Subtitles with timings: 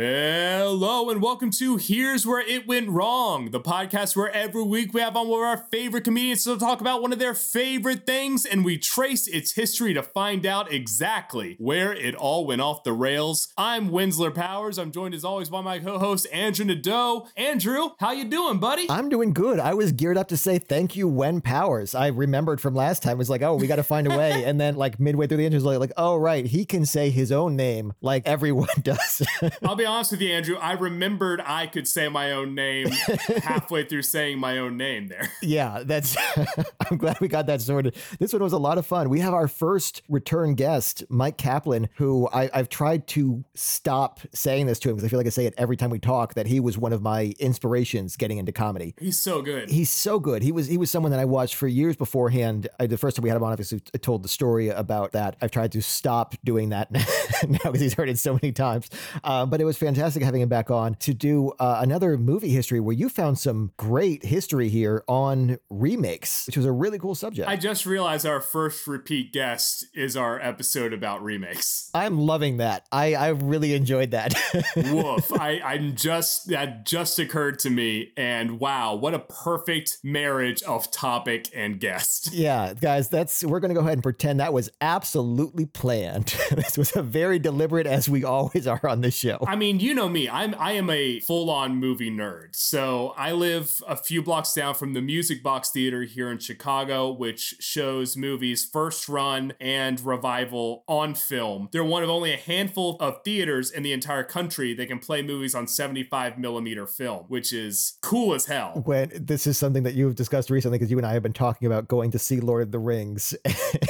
[0.00, 5.00] Hello and welcome to Here's Where It Went Wrong, the podcast where every week we
[5.00, 8.46] have on one of our favorite comedians to talk about one of their favorite things
[8.46, 12.92] and we trace its history to find out exactly where it all went off the
[12.92, 13.52] rails.
[13.58, 14.78] I'm Winsler Powers.
[14.78, 17.26] I'm joined as always by my co-host Andrew Nadeau.
[17.36, 18.86] Andrew, how you doing, buddy?
[18.88, 19.58] I'm doing good.
[19.58, 21.96] I was geared up to say thank you, Wen Powers.
[21.96, 23.18] I remembered from last time.
[23.18, 24.44] Was like, oh, we got to find a way.
[24.46, 27.32] and then like midway through the interview, like, like, oh right, he can say his
[27.32, 29.26] own name like everyone does.
[29.64, 30.56] I'll be honest with you, Andrew.
[30.56, 32.88] I remembered I could say my own name
[33.42, 35.30] halfway through saying my own name there.
[35.40, 36.16] Yeah, that's.
[36.90, 37.96] I'm glad we got that sorted.
[38.18, 39.08] This one was a lot of fun.
[39.08, 44.66] We have our first return guest, Myq Kaplan, who I, have tried to stop saying
[44.66, 46.34] this to him because I feel like I say it every time we talk.
[46.34, 48.94] That he was one of my inspirations getting into comedy.
[48.98, 49.70] He's so good.
[49.70, 50.42] He's so good.
[50.42, 52.68] He was he was someone that I watched for years beforehand.
[52.78, 55.36] I, the first time we had him on, obviously, I told the story about that.
[55.40, 58.90] I've tried to stop doing that now because he's heard it so many times.
[59.24, 62.80] Uh, but it was fantastic having him back on to do uh, another movie history
[62.80, 67.48] where you found some great history here on remakes, which was a really cool subject.
[67.48, 71.90] I just realized our first repeat guest is our episode about remakes.
[71.94, 72.86] I'm loving that.
[72.92, 74.34] I, I really enjoyed that.
[74.76, 75.32] Woof.
[75.32, 78.12] I, I'm just, that just occurred to me.
[78.16, 82.32] And wow, what a perfect marriage of topic and guest.
[82.32, 86.34] Yeah, guys, that's, we're going to go ahead and pretend that was absolutely planned.
[86.50, 89.38] this was a very deliberate, as we always are on this show.
[89.46, 90.28] I mean, you know me.
[90.28, 92.56] I'm I am a full-on movie nerd.
[92.56, 97.10] So I live a few blocks down from the Music Box Theater here in Chicago,
[97.10, 101.68] which shows movies first run and revival on film.
[101.72, 105.20] They're one of only a handful of theaters in the entire country that can play
[105.22, 108.82] movies on 75 millimeter film, which is cool as hell.
[108.84, 111.66] When this is something that you've discussed recently, because you and I have been talking
[111.66, 113.34] about going to see Lord of the Rings,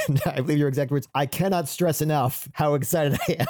[0.07, 1.07] and I believe your exact words.
[1.13, 3.47] I cannot stress enough how excited I am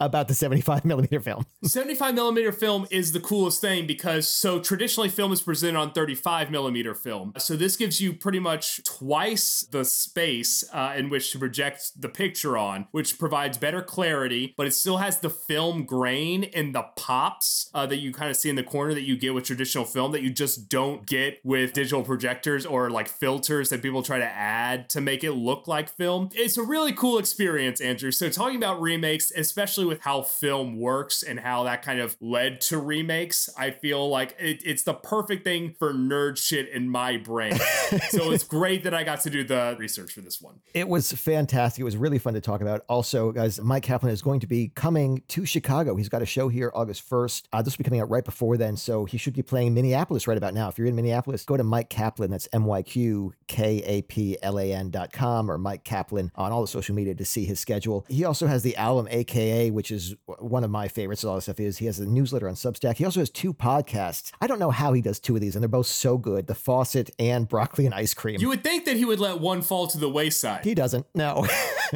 [0.00, 1.44] about the 75 millimeter film.
[1.64, 6.52] 75 millimeter film is the coolest thing because so traditionally film is presented on 35
[6.52, 7.32] millimeter film.
[7.36, 12.08] So this gives you pretty much twice the space uh, in which to project the
[12.08, 16.84] picture on, which provides better clarity, but it still has the film grain and the
[16.94, 19.84] pops uh, that you kind of see in the corner that you get with traditional
[19.84, 24.18] film that you just don't get with digital projectors or like filters that people try
[24.18, 26.28] to add to make it look like film.
[26.34, 28.12] It's a really cool experience, Andrew.
[28.12, 32.60] So talking about remakes, especially with how film works and how that kind of led
[32.62, 33.48] to remakes.
[33.56, 37.54] I feel like it, it's the perfect thing for nerd shit in my brain.
[38.10, 40.60] so it's great that I got to do the research for this one.
[40.74, 41.80] It was fantastic.
[41.80, 42.82] It was really fun to talk about.
[42.88, 45.96] Also, guys, Myq Kaplan is going to be coming to Chicago.
[45.96, 47.44] He's got a show here August 1st.
[47.52, 48.76] Uh, this will be coming out right before then.
[48.76, 50.68] So he should be playing Minneapolis right about now.
[50.68, 52.30] If you're in Minneapolis, go to Myq Kaplan.
[52.30, 56.32] That's M Y Q K A P L A N dot com or Myq Kaplan
[56.34, 58.04] on all the social media to see his schedule.
[58.08, 61.24] He also has the album AKA, which is one of my favorites.
[61.40, 62.96] Stuff is he has a newsletter on Substack.
[62.96, 64.32] He also has two podcasts.
[64.40, 66.54] I don't know how he does two of these, and they're both so good The
[66.54, 68.40] Faucet and Broccoli and Ice Cream.
[68.40, 70.64] You would think that he would let one fall to the wayside.
[70.64, 71.46] He doesn't, no.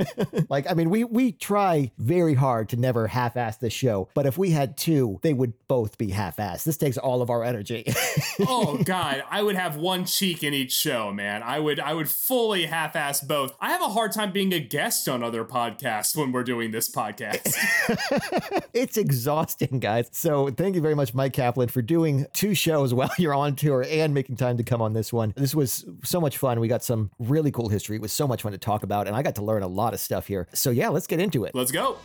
[0.49, 4.27] like, I mean, we, we try very hard to never half ass this show, but
[4.27, 6.65] if we had two, they would both be half assed.
[6.65, 7.85] This takes all of our energy.
[8.41, 9.23] oh, God.
[9.31, 11.43] I would have one cheek in each show, man.
[11.43, 13.55] I would, I would fully half ass both.
[13.61, 16.91] I have a hard time being a guest on other podcasts when we're doing this
[16.91, 17.55] podcast.
[18.75, 19.32] it's exhausting,
[19.81, 20.09] guys.
[20.13, 23.85] So thank you very much, Myq Kaplan, for doing two shows while you're on tour
[23.89, 25.33] and making time to come on this one.
[25.37, 26.61] This was so much fun.
[26.61, 27.97] We got some really cool history.
[27.97, 29.95] It was so much fun to talk about, and I got to learn a lot
[29.95, 30.49] of stuff here.
[30.53, 31.55] So yeah, let's get into it.
[31.55, 31.99] Let's go.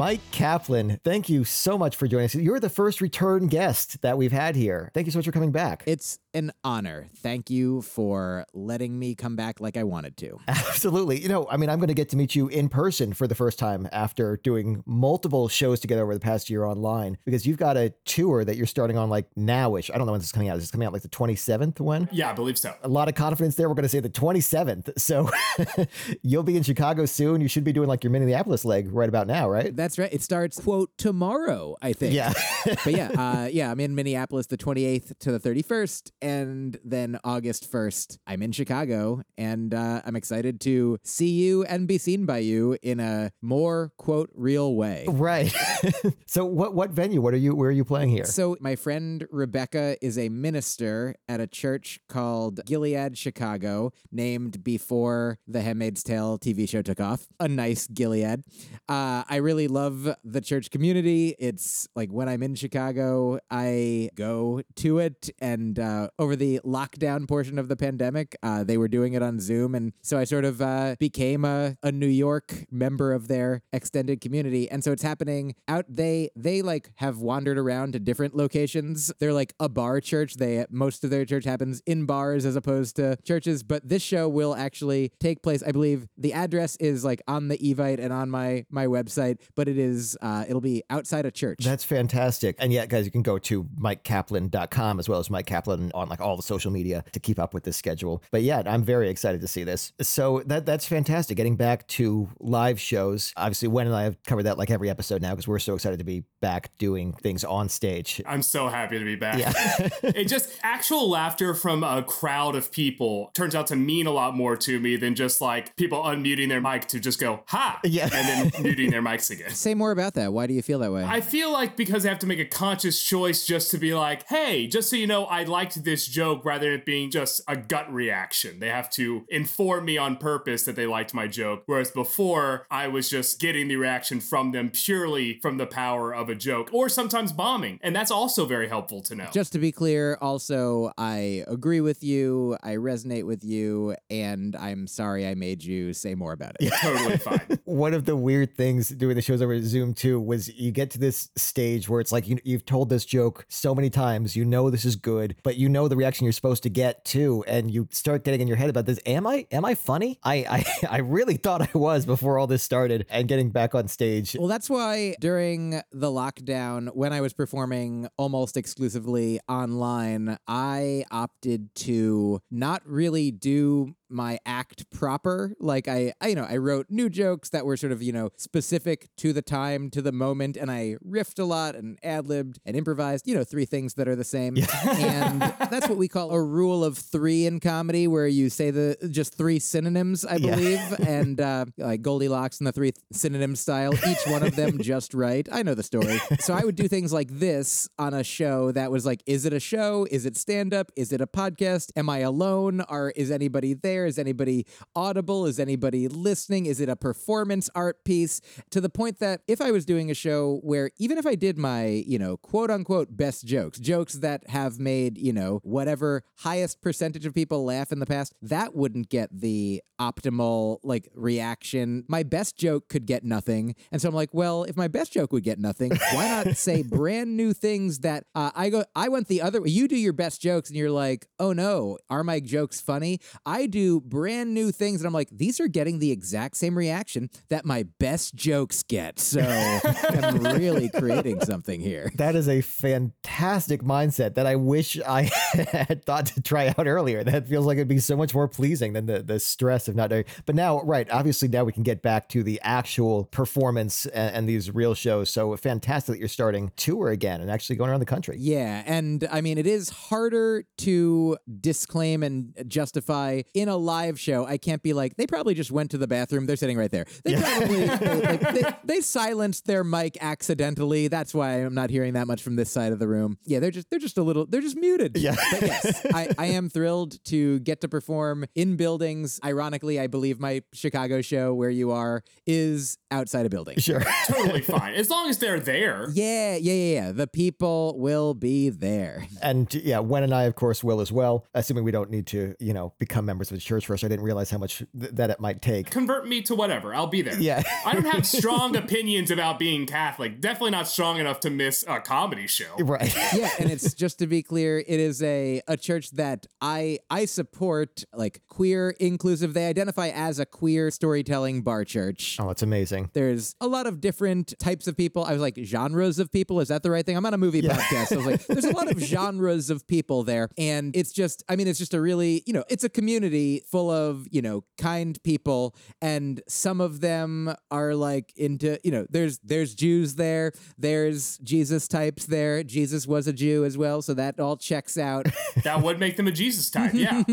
[0.00, 2.34] Myq Kaplan, thank you so much for joining us.
[2.34, 4.90] You're the first return guest that we've had here.
[4.94, 5.84] Thank you so much for coming back.
[5.86, 7.08] It's an honor.
[7.16, 10.38] Thank you for letting me come back like I wanted to.
[10.48, 11.20] Absolutely.
[11.20, 13.34] You know, I mean, I'm going to get to meet you in person for the
[13.34, 17.76] first time after doing multiple shows together over the past year online because you've got
[17.76, 19.90] a tour that you're starting on like nowish.
[19.92, 20.56] I don't know when this is coming out.
[20.56, 22.08] Is this coming out like the 27th one?
[22.12, 22.74] Yeah, I believe so.
[22.82, 23.68] A lot of confidence there.
[23.68, 24.98] We're going to say the 27th.
[24.98, 25.28] So
[26.22, 27.40] you'll be in Chicago soon.
[27.40, 29.74] You should be doing like your Minneapolis leg right about now, right?
[29.76, 30.12] That's right.
[30.12, 32.14] It starts, quote, tomorrow, I think.
[32.14, 32.32] Yeah.
[32.64, 36.10] but yeah, uh, yeah, I'm in Minneapolis the 28th to the 31st.
[36.22, 39.22] And then August 1st, I'm in Chicago.
[39.38, 43.92] And uh, I'm excited to see you and be seen by you in a more,
[43.96, 45.04] quote, real way.
[45.08, 45.54] Right.
[46.26, 47.20] so what what venue?
[47.20, 48.24] What are you where are you playing here?
[48.24, 55.38] So my friend Rebecca is a minister at a church called Gilead Chicago, named before
[55.46, 57.26] the Handmaid's Tale TV show took off.
[57.38, 58.44] A nice Gilead.
[58.88, 61.34] Uh, I really love the church community.
[61.38, 65.30] It's like when I'm in Chicago, I go to it.
[65.40, 69.40] And uh, over the lockdown portion of the pandemic, uh, they were doing it on
[69.40, 73.62] Zoom, and so I sort of uh, became a, a New York member of their
[73.72, 74.70] extended community.
[74.70, 75.84] And so it's happening out.
[75.88, 79.12] They they like have wandered around to different locations.
[79.18, 80.34] They're like a bar church.
[80.34, 83.62] They most of their church happens in bars as opposed to churches.
[83.62, 85.62] But this show will actually take place.
[85.62, 89.68] I believe the address is like on the Evite and on my my website, but
[89.70, 91.60] it is uh, it'll be outside a church.
[91.64, 92.56] That's fantastic.
[92.58, 96.20] And yeah, guys, you can go to myqkaplan.com as well as Myq Kaplan on like
[96.20, 98.22] all the social media to keep up with this schedule.
[98.30, 99.92] But yeah, I'm very excited to see this.
[100.00, 101.36] So that that's fantastic.
[101.36, 103.32] Getting back to live shows.
[103.36, 105.98] Obviously, Wen and I have covered that like every episode now because we're so excited
[105.98, 108.20] to be back doing things on stage.
[108.26, 109.38] I'm so happy to be back.
[109.38, 109.52] Yeah.
[110.02, 114.34] it just actual laughter from a crowd of people turns out to mean a lot
[114.34, 118.08] more to me than just like people unmuting their mic to just go ha Yeah.
[118.12, 119.50] and then muting their mics again.
[119.50, 120.32] Say more about that.
[120.32, 121.04] Why do you feel that way?
[121.04, 124.26] I feel like because they have to make a conscious choice just to be like,
[124.28, 127.56] hey, just so you know, I liked this joke rather than it being just a
[127.56, 128.60] gut reaction.
[128.60, 131.64] They have to inform me on purpose that they liked my joke.
[131.66, 136.29] Whereas before, I was just getting the reaction from them purely from the power of
[136.30, 137.78] a joke or sometimes bombing.
[137.82, 139.28] And that's also very helpful to know.
[139.32, 142.56] Just to be clear, also, I agree with you.
[142.62, 143.96] I resonate with you.
[144.08, 146.72] And I'm sorry I made you say more about it.
[146.80, 147.58] totally fine.
[147.64, 150.98] One of the weird things doing the shows over Zoom too was you get to
[150.98, 154.70] this stage where it's like you, you've told this joke so many times, you know
[154.70, 157.88] this is good, but you know the reaction you're supposed to get too, and you
[157.90, 158.98] start getting in your head about this.
[159.06, 160.18] Am I am I funny?
[160.22, 163.88] I I, I really thought I was before all this started, and getting back on
[163.88, 164.36] stage.
[164.38, 171.74] Well, that's why during the lockdown, when I was performing almost exclusively online, I opted
[171.76, 175.54] to not really do my act proper.
[175.60, 178.30] Like I, I you know i wrote new jokes that were sort of you know
[178.36, 182.76] specific to the time to the moment and i riffed a lot and ad-libbed and
[182.76, 184.56] improvised you know three things that are the same.
[184.84, 188.96] And that's what we call a rule of three in comedy where you say the
[189.10, 190.54] just three synonyms i Yeah.
[190.54, 195.14] believe and uh, like goldilocks and the three synonym style each one of them just
[195.14, 195.48] right.
[195.52, 196.18] I know the story.
[196.40, 199.52] So i would do things like this on a show that was like is it
[199.52, 200.06] a show?
[200.10, 200.90] Is it stand-up?
[200.96, 201.90] Is it a podcast?
[201.96, 202.82] Am i alone?
[202.88, 205.46] Or is anybody there is anybody audible?
[205.46, 206.66] Is anybody listening?
[206.66, 208.40] Is it a performance art piece?
[208.70, 211.58] To the point that if i was doing a show where even if i did
[211.58, 216.80] my you know quote unquote best jokes jokes that have made you know whatever highest
[216.80, 222.04] percentage of people laugh in the past that wouldn't get the optimal like reaction.
[222.08, 223.74] My best joke could get nothing.
[223.92, 226.82] And so i'm like well if my best joke would get nothing why not say
[226.82, 230.12] brand new things that uh, i go i went the other way you do your
[230.12, 233.20] best jokes and you're like oh no are my jokes funny?
[233.46, 237.28] I do brand new things and i'm like these are getting the exact same reaction
[237.48, 239.40] that my best jokes get so
[240.10, 245.30] i'm really creating something here That is a fantastic mindset that I wish I
[245.72, 247.24] had thought to try out earlier.
[247.24, 250.10] That feels like it'd be so much more pleasing than the, the stress of not
[250.10, 250.24] doing.
[250.46, 254.48] But now, right, obviously now we can get back to the actual performance and, and
[254.48, 255.30] these real shows.
[255.30, 258.36] So fantastic that you're starting tour again and actually going around the country.
[258.38, 264.46] Yeah, and I mean, it is harder to disclaim and justify in a live show.
[264.46, 266.46] I can't be like, they probably just went to the bathroom.
[266.46, 267.06] They're sitting right there.
[267.24, 271.08] They probably they, like, they, they silenced their mic accidentally.
[271.08, 273.38] That's why I'm not hearing that much from this side of the room.
[273.44, 275.16] Yeah, they're just they're just a little they're just muted.
[275.16, 275.36] Yeah.
[275.50, 279.40] but yes, I, I am thrilled to get to perform in buildings.
[279.44, 283.78] Ironically, I believe my Chicago show where you are is outside a building.
[283.78, 284.02] Sure.
[284.26, 284.94] totally fine.
[284.94, 286.08] As long as they're there.
[286.12, 287.12] Yeah, yeah, yeah, yeah.
[287.12, 289.26] The people will be there.
[289.42, 292.54] And yeah, Wen and I, of course, will as well, assuming we don't need to,
[292.58, 294.04] you know, become members of the church first.
[294.04, 295.90] I didn't realize how much th- that it might take.
[295.90, 296.94] Convert me to whatever.
[296.94, 297.38] I'll be there.
[297.38, 297.62] Yeah.
[297.86, 300.40] I don't have strong opinions about being Catholic.
[300.40, 302.74] Definitely not strong enough to miss a comedy show.
[302.78, 303.14] Right.
[303.34, 307.24] yeah, and it's just to be clear, it is a a church that I I
[307.24, 309.54] support like queer inclusive.
[309.54, 312.38] They identify as a queer storytelling bar church.
[312.40, 313.10] Oh, it's amazing.
[313.12, 315.24] There's a lot of different types of people.
[315.24, 316.60] I was like, genres of people.
[316.60, 317.16] Is that the right thing?
[317.16, 318.08] I'm on a movie podcast.
[318.08, 320.48] So I was like, there's a lot of genres of people there.
[320.58, 323.90] And it's just, I mean, it's just a really, you know, it's a community full
[323.90, 325.74] of, you know, kind people.
[326.00, 331.88] And some of them are like into, you know, there's there's Jews there, there's Jesus
[331.88, 332.62] types there.
[332.62, 334.02] Jesus was a Jew as well.
[334.02, 335.26] So that all checks out.
[335.64, 336.92] That would make them a Jesus type.
[336.94, 337.22] Yeah.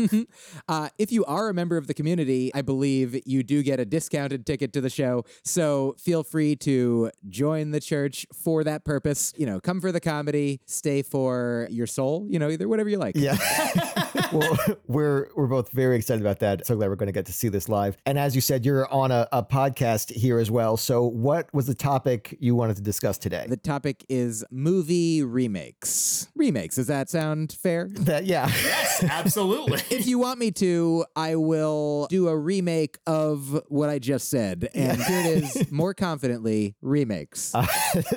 [0.68, 3.84] Uh, if you are a member of the community, I believe you do get a
[3.84, 5.24] discounted ticket to the show.
[5.44, 9.32] So feel free to join the church for that purpose.
[9.36, 12.98] You know, come for the comedy, stay for your soul, you know, either whatever you
[12.98, 13.16] like.
[13.16, 13.36] Yeah.
[14.32, 16.66] well, we're we're both very excited about that.
[16.66, 17.96] So glad we're going to get to see this live.
[18.06, 20.76] And as you said, you're on a, a podcast here as well.
[20.76, 23.46] So what was the topic you wanted to discuss today?
[23.48, 26.28] The topic is movie remakes.
[26.34, 26.76] Remakes.
[26.76, 27.88] Does that sound fair?
[27.92, 28.48] that yeah.
[28.48, 29.80] Yes, absolutely.
[29.90, 34.68] If you want me to, I will do a remake of what I just said.
[34.74, 37.54] And here it is, more confidently, remakes.
[37.54, 37.66] Uh,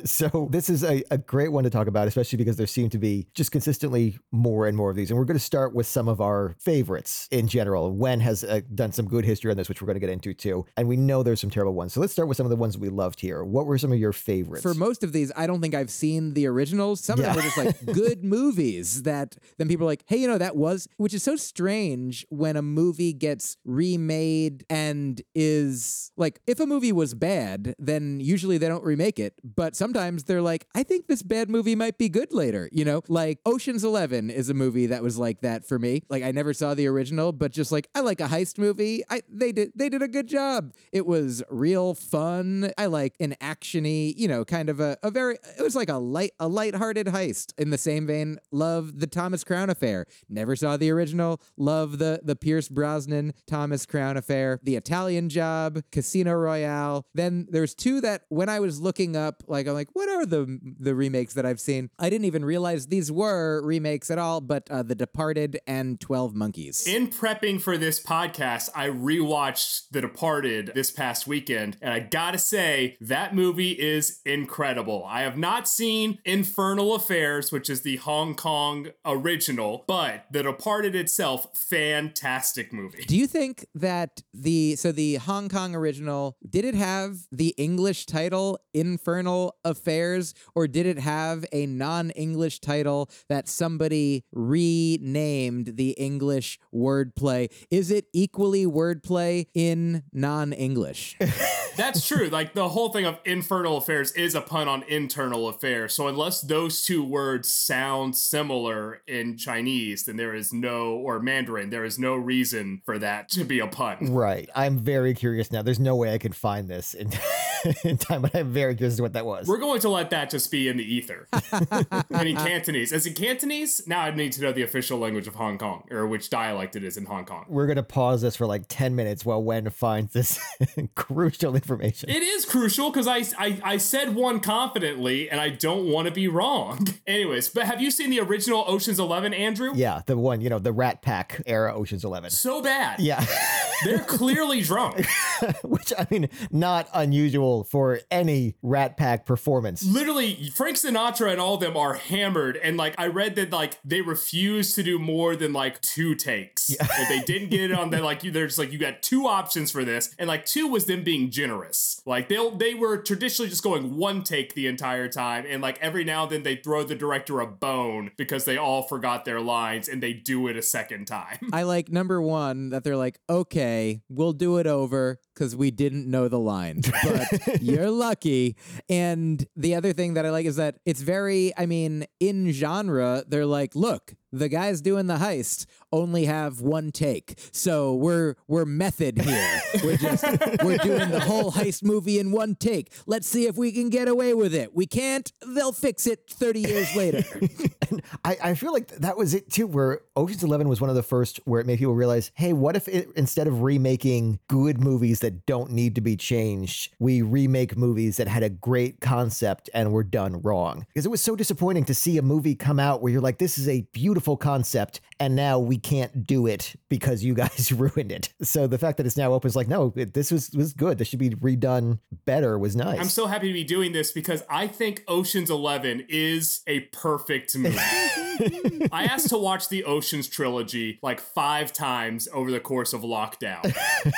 [0.05, 2.97] so this is a, a great one to talk about, especially because there seem to
[2.97, 5.09] be just consistently more and more of these.
[5.09, 7.80] And we're going to start with some of our favorites in general.
[7.89, 10.33] Wen has uh, done some good history on this, which we're going to get into
[10.33, 10.65] too.
[10.77, 11.93] And we know there's some terrible ones.
[11.93, 13.43] So let's start with some of the ones we loved here.
[13.43, 14.63] What were some of your favorites?
[14.63, 17.01] For most of these, I don't think I've seen the originals.
[17.01, 17.29] Some Yeah.
[17.29, 20.37] of them were just like good movies that then people are like, hey, you know,
[20.37, 26.59] that was, which is so strange when a movie gets remade and is like, if
[26.59, 29.33] a movie was bad, then usually they don't remake it.
[29.43, 32.69] But sometimes they're like, I think this bad movie might be good later.
[32.71, 36.03] You know, like Ocean's Eleven is a movie that was like that for me.
[36.09, 39.03] Like I never saw the original, but just like I like a heist movie.
[39.09, 40.73] I they did they did a good job.
[40.91, 42.71] It was real fun.
[42.77, 45.97] I like an actiony, you know, kind of a, a very it was like a
[45.97, 47.53] light a lighthearted heist.
[47.57, 50.05] In the same vein, love the Thomas Crown affair.
[50.29, 51.41] Never saw the original.
[51.57, 54.59] Love the the Pierce Brosnan Thomas Crown affair.
[54.63, 57.05] The Italian Job, Casino Royale.
[57.13, 60.59] Then there's two that when I was looking up, like I'm like, what are the
[60.79, 61.89] the remakes that I've seen?
[61.99, 64.41] I didn't even realize these were remakes at all.
[64.41, 66.87] But uh, The Departed and Twelve Monkeys.
[66.87, 72.39] In prepping for this podcast, I rewatched The Departed this past weekend, and I gotta
[72.39, 75.05] say, that movie is incredible.
[75.07, 80.95] I have not seen Infernal Affairs, which is the Hong Kong original, but The Departed
[80.95, 83.05] itself, fantastic movie.
[83.05, 88.05] Do you think that the so the Hong Kong original did it have the English
[88.05, 96.59] title Infernal Affairs or did it have a non-English title that somebody renamed the English
[96.73, 97.50] wordplay?
[97.69, 101.17] Is it equally wordplay in non-English?
[101.75, 102.27] That's true.
[102.27, 105.93] Like the whole thing of infernal affairs is a pun on internal affairs.
[105.93, 111.69] So unless those two words sound similar in Chinese, then there is no or Mandarin,
[111.69, 114.13] there is no reason for that to be a pun.
[114.13, 114.49] right.
[114.55, 115.61] I'm very curious now.
[115.61, 117.11] There's no way I can find this in,
[117.83, 119.47] in time, but I'm very curious to what that was.
[119.47, 121.27] We're going to let that just be in the ether.
[121.51, 122.91] and in Cantonese.
[122.91, 123.87] Is it Cantonese?
[123.87, 126.83] Now I need to know the official language of Hong Kong or which dialect it
[126.83, 127.45] is in Hong Kong.
[127.47, 130.39] We're going to pause this for like 10 minutes while Wen finds this
[130.95, 132.09] crucial information.
[132.09, 136.13] It is crucial because I, I I said one confidently and I don't want to
[136.13, 136.87] be wrong.
[137.07, 139.71] Anyways, but have you seen the original Ocean's Eleven, Andrew?
[139.75, 142.29] yeah, the one, you know, the Rat Pack era Ocean's 11.
[142.31, 142.99] So bad.
[142.99, 143.25] Yeah.
[143.83, 145.05] They're clearly drunk.
[145.63, 149.83] Which I mean, not unusual for any Rat Pack performance.
[149.83, 152.57] Literally, Frank Sinatra and all of them are hammered.
[152.57, 156.69] And like, I read that like they refused to do more than like two takes.
[156.69, 156.83] Yeah.
[156.83, 158.31] If they didn't get it on, they like you.
[158.31, 161.50] There's like you got two options for this, and like two was them being generous
[161.51, 162.00] generous.
[162.05, 166.03] Like they they were traditionally just going one take the entire time, and like every
[166.03, 169.87] now and then they throw the director a bone because they all forgot their lines,
[169.87, 171.39] and they do it a second time.
[171.53, 176.09] I like number one that they're like, okay, we'll do it over because we didn't
[176.09, 178.55] know the lines, but you're lucky.
[178.89, 183.23] And the other thing that I like is that it's very, I mean, in genre,
[183.27, 187.37] they're like, look, the guys doing the heist only have one take.
[187.51, 189.61] So we're we're method here.
[189.83, 190.23] We're just
[190.63, 192.91] we're doing the whole heist movie in one take.
[193.05, 194.73] Let's see if we can get away with it.
[194.73, 197.23] We can't, they'll fix it 30 years later.
[197.91, 200.95] And I, I feel like that was it too, where Ocean's Eleven was one of
[200.95, 204.81] the first where it made people realize, hey, what if it, instead of remaking good
[204.81, 209.69] movies that don't need to be changed, we remake movies that had a great concept
[209.73, 210.85] and were done wrong?
[210.87, 213.57] Because it was so disappointing to see a movie come out where you're like, this
[213.57, 218.33] is a beautiful concept, and now we can't do it because you guys ruined it.
[218.41, 220.97] So the fact that it's now open is like, no, it, this was was good.
[220.97, 222.57] This should be redone better.
[222.57, 222.99] Was nice.
[222.99, 227.57] I'm so happy to be doing this because I think Ocean's Eleven is a perfect
[227.57, 227.77] movie.
[228.91, 233.73] I asked to watch the Ocean's trilogy like five times over the course of lockdown.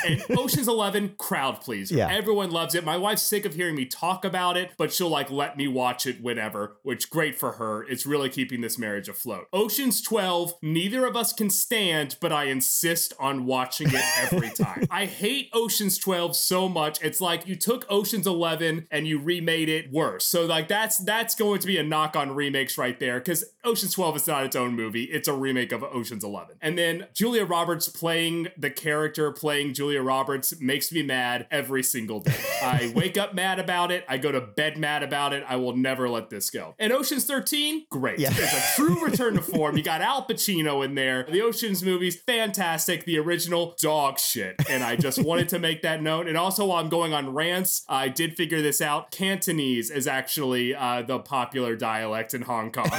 [0.06, 1.96] and Ocean's Eleven, crowd pleaser.
[1.96, 2.08] Yeah.
[2.10, 2.84] Everyone loves it.
[2.86, 6.06] My wife's sick of hearing me talk about it, but she'll like let me watch
[6.06, 7.84] it whenever, which great for her.
[7.84, 9.48] It's really keeping this marriage afloat.
[9.52, 14.86] Ocean's 12, neither of us can stand, but I insist on watching it every time.
[14.90, 17.04] I hate Ocean's 12 so much.
[17.04, 20.26] It's like you took Ocean's 11 and you remade it worse.
[20.26, 23.94] So like that's that's going to be a knock on remakes right there cuz Ocean's
[23.94, 25.04] 12 is not its own movie.
[25.06, 26.58] It's a remake of Ocean's 11.
[26.62, 32.20] And then Julia Roberts playing the character playing Julia Roberts makes me mad every single
[32.20, 32.36] day.
[32.62, 34.04] I wake up mad about it.
[34.10, 35.46] I go to bed mad about it.
[35.48, 36.76] I will never let this go.
[36.78, 38.20] And Ocean's 13, great.
[38.20, 38.30] Yeah.
[38.32, 39.78] It's a true return to form.
[39.78, 41.26] You got Al Pacino in there.
[41.30, 43.06] The Ocean's movies, fantastic.
[43.06, 44.56] The original, dog shit.
[44.70, 46.28] And I just wanted to make that note.
[46.28, 49.12] And also, while I'm going on rants, I did figure this out.
[49.12, 52.90] Cantonese is actually uh, the popular dialect in Hong Kong.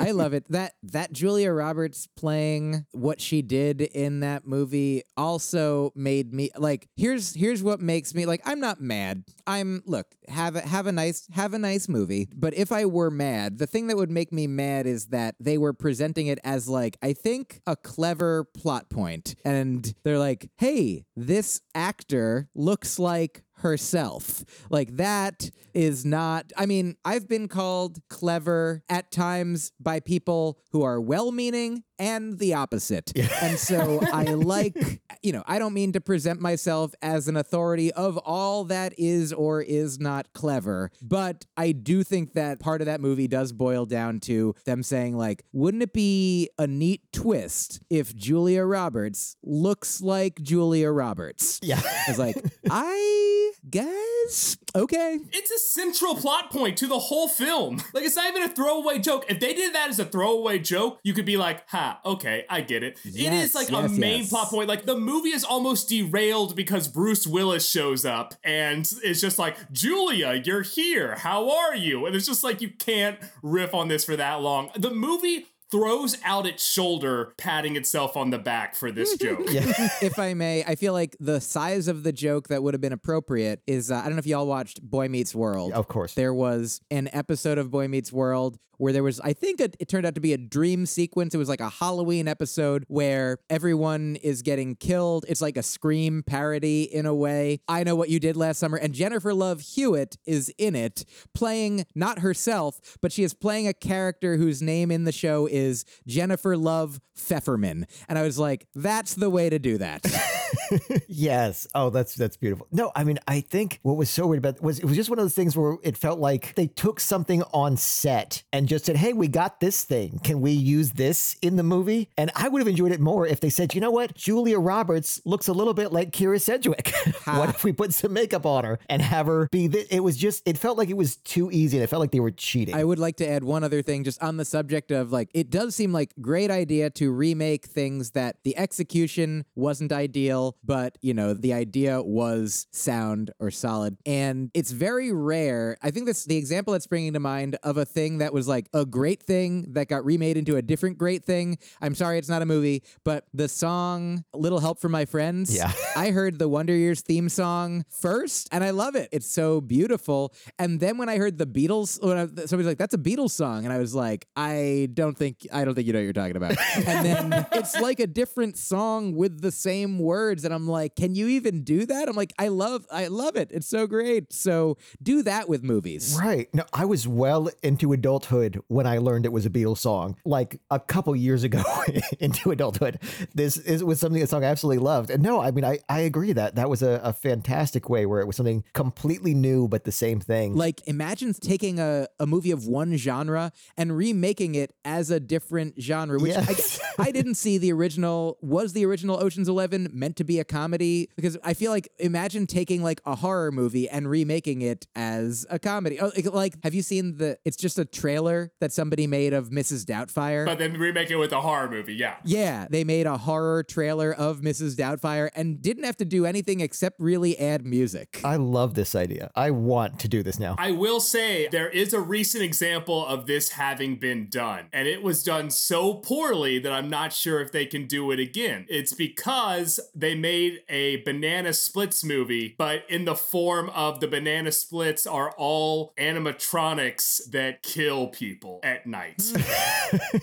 [0.00, 0.44] I love it.
[0.50, 6.88] That that Julia Roberts playing what she did in that movie also made me like
[6.96, 9.24] here's here's what makes me like I'm not mad.
[9.46, 13.10] I'm look, have a have a nice have a nice movie, but if I were
[13.10, 16.68] mad, the thing that would make me mad is that they were presenting it as
[16.68, 23.42] like I think a clever plot point and they're like, "Hey, this actor looks like
[23.66, 24.44] herself.
[24.70, 30.82] Like that is not I mean, I've been called clever at times by people who
[30.82, 33.12] are well-meaning and the opposite.
[33.42, 34.76] And so I like,
[35.22, 39.32] you know, I don't mean to present myself as an authority of all that is
[39.32, 43.86] or is not clever, but I do think that part of that movie does boil
[43.86, 50.00] down to them saying like, wouldn't it be a neat twist if Julia Roberts looks
[50.00, 51.58] like Julia Roberts?
[51.62, 51.80] yeah.
[52.08, 52.36] It's like,
[52.70, 53.25] I
[53.70, 55.18] guess okay.
[55.32, 57.82] it's a central plot point to the whole film.
[57.96, 59.24] Like, it's not even a throwaway joke.
[59.28, 62.60] If they did that as a throwaway joke, you could be like, ha, okay, I
[62.60, 62.98] get it.
[63.04, 64.28] it Yes, is like yes, a main yes.
[64.28, 64.68] plot point.
[64.68, 69.72] Like, the movie is almost derailed because Bruce Willis shows up and it's just like,
[69.72, 71.14] Julia, you're here.
[71.14, 72.04] How are you?
[72.04, 74.70] And it's just like, you can't riff on this for that long.
[74.76, 79.40] The movie throws out its shoulder, patting itself on the back for this joke.
[79.46, 82.92] if I may, I feel like the size of the joke that would have been
[82.92, 85.72] appropriate is uh, I don't know if y'all watched Boy Meets World.
[85.72, 86.14] Of course.
[86.14, 89.88] There was an episode of Boy Meets World where there was, I think it, it
[89.88, 91.34] turned out to be a dream sequence.
[91.34, 95.24] It was like a Halloween episode where everyone is getting killed.
[95.28, 97.60] It's like a Scream parody in a way.
[97.68, 98.76] I Know What You Did Last Summer.
[98.76, 103.72] And Jennifer Love Hewitt is in it, playing not herself, but she is playing a
[103.72, 107.84] character whose name in the show is Jennifer Love Pfefferman.
[108.08, 110.04] And I was like, that's the way to do that.
[111.08, 111.66] yes.
[111.74, 112.66] Oh, that's that's beautiful.
[112.72, 115.10] No, I mean, I think what was so weird about it was it was just
[115.10, 118.84] one of those things where it felt like they took something on set and just
[118.84, 120.20] said, "Hey, we got this thing.
[120.22, 123.40] Can we use this in the movie?" And I would have enjoyed it more if
[123.40, 124.14] they said, "You know what?
[124.14, 126.92] Julia Roberts looks a little bit like Kyra Sedgwick.
[127.24, 130.16] what if we put some makeup on her and have her be this?" It was
[130.16, 132.74] just it felt like it was too easy and it felt like they were cheating.
[132.74, 135.50] I would like to add one other thing just on the subject of like it
[135.50, 141.14] does seem like great idea to remake things that the execution wasn't ideal, but you
[141.14, 143.96] know, the idea was sound or solid.
[144.04, 145.76] And it's very rare.
[145.82, 148.68] I think that's the example that's bringing to mind of a thing that was like
[148.72, 151.58] a great thing that got remade into a different great thing.
[151.80, 155.54] I'm sorry it's not a movie, but the song Little Help from My Friends.
[155.54, 155.72] Yeah.
[155.96, 159.08] I heard the Wonder Years theme song first, and I love it.
[159.12, 160.34] It's so beautiful.
[160.58, 163.64] And then when I heard the Beatles, when I, somebody's like, "That's a Beatles song,"
[163.64, 166.36] and I was like, "I don't think I don't think you know what you're talking
[166.36, 170.96] about." and then it's like a different song with the same words, and I'm like,
[170.96, 173.50] "Can you even do that?" I'm like, "I love, I love it.
[173.52, 176.16] It's so great." So do that with movies.
[176.18, 176.48] Right.
[176.54, 180.16] No, I was well into adulthood when I learned it was a Beatles song.
[180.24, 181.62] Like a couple years ago
[182.20, 182.98] into adulthood.
[183.34, 185.10] This is was something a song I absolutely loved.
[185.10, 188.20] And no, I mean I, I agree that that was a, a fantastic way where
[188.20, 190.54] it was something completely new but the same thing.
[190.54, 195.80] Like, imagine taking a, a movie of one genre and remaking it as a different
[195.80, 196.46] genre, which Yes.
[196.46, 198.38] guess- I didn't see the original.
[198.40, 201.88] Was the original Ocean's Eleven meant to be be a comedy because I feel like
[201.98, 205.98] imagine taking like a horror movie and remaking it as a comedy.
[206.00, 207.38] Oh, like, like, have you seen the?
[207.44, 209.84] It's just a trailer that somebody made of Mrs.
[209.84, 210.44] Doubtfire.
[210.44, 212.16] But then remake it with a horror movie, yeah.
[212.24, 214.76] yeah, they made a horror trailer of Mrs.
[214.76, 218.20] Doubtfire and didn't have to do anything except really add music.
[218.24, 219.30] I love this idea.
[219.34, 220.56] I want to do this now.
[220.58, 225.02] I will say there is a recent example of this having been done, and it
[225.02, 228.66] was done so poorly that I'm not sure if they can do it again.
[228.68, 234.50] It's because they made a Banana Splits movie, but in the form of the Banana
[234.50, 239.22] Splits are all animatronics that kill people at night.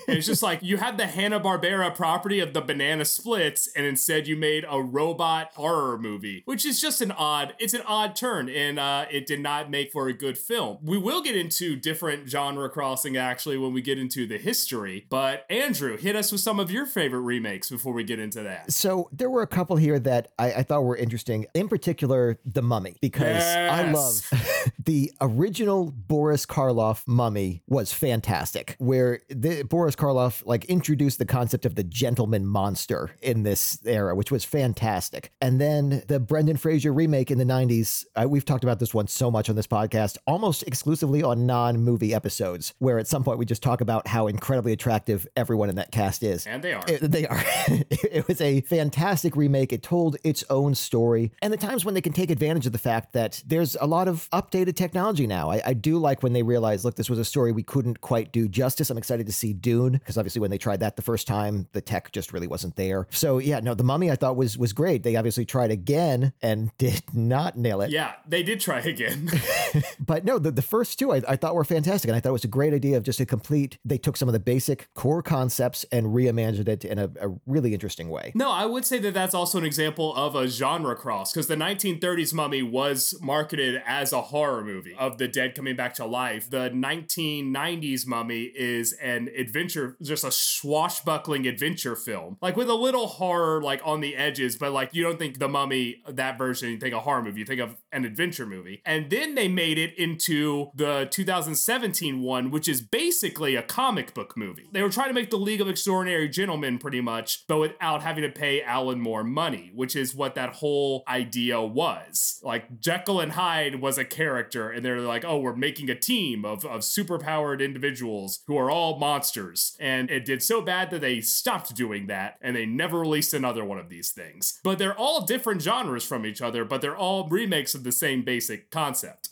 [0.09, 4.35] it's just like you had the Hanna-Barbera property of the Banana Splits, and instead you
[4.35, 8.77] made a robot horror movie, which is just an odd, it's an odd turn, and
[8.77, 10.79] uh, it did not make for a good film.
[10.83, 15.45] We will get into different genre crossing actually when we get into the history, but
[15.49, 18.73] Andrew, hit us with some of your favorite remakes before we get into that.
[18.73, 21.45] So there were a couple here that I, I thought were interesting.
[21.53, 24.29] In particular, The Mummy, because I love
[24.85, 28.75] the original Boris Karloff Mummy was fantastic.
[28.79, 34.15] Where the Boris Karloff like introduced the concept of the gentleman monster in this era,
[34.15, 35.31] which was fantastic.
[35.41, 38.05] And then the Brendan Fraser remake in the '90s.
[38.15, 42.13] I, we've talked about this one so much on this podcast, almost exclusively on non-movie
[42.13, 45.91] episodes, where at some point we just talk about how incredibly attractive everyone in that
[45.91, 46.45] cast is.
[46.47, 46.83] And they are.
[46.87, 47.43] It- they are.
[47.67, 49.71] it was a fantastic remake.
[49.73, 51.31] It told its own story.
[51.41, 54.07] And the times when they can take advantage of the fact that there's a lot
[54.07, 55.51] of updated technology now.
[55.51, 58.31] I, I do like when they realize, look, this was a story we couldn't quite
[58.31, 58.89] do justice.
[58.89, 61.81] I'm excited to see Dune because obviously when they tried that the first time, the
[61.81, 63.07] tech just really wasn't there.
[63.11, 65.03] So yeah, no, the Mummy I thought was was great.
[65.03, 67.91] They obviously tried again and did not nail it.
[67.91, 69.29] yeah, they did try again.
[69.99, 72.09] But no, the, the first two I, I thought were fantastic.
[72.09, 74.27] And I thought it was a great idea of just a complete, they took some
[74.27, 78.31] of the basic core concepts and reimagined it in a, a really interesting way.
[78.35, 81.55] No, I would say that that's also an example of a genre cross because the
[81.55, 86.47] 1930s Mummy was marketed as a horror movie of the dead coming back to life.
[86.47, 93.07] The 1990s Mummy is an adventure, just a swashbuckling adventure film, like with a little
[93.07, 96.77] horror like on the edges, but like you don't think the Mummy that version, you
[96.77, 98.79] think a horror movie, you think of an adventure movie.
[98.85, 104.37] And then they made it into the 2017 one, which is basically a comic book
[104.37, 104.69] movie.
[104.71, 108.21] They were trying to make the League of Extraordinary Gentlemen pretty much, but without having
[108.21, 112.39] to pay Alan Moore money, which is what that whole idea was.
[112.43, 116.45] Like Jekyll and Hyde was a character, and they're like, oh, we're making a team
[116.45, 119.75] of, of superpowered individuals who are all monsters.
[119.79, 123.63] And it did so bad that they stopped doing that, and they never released another
[123.63, 124.59] one of these things.
[124.63, 128.23] But they're all different genres from each other, but they're all remakes of the same
[128.23, 129.29] basic concept.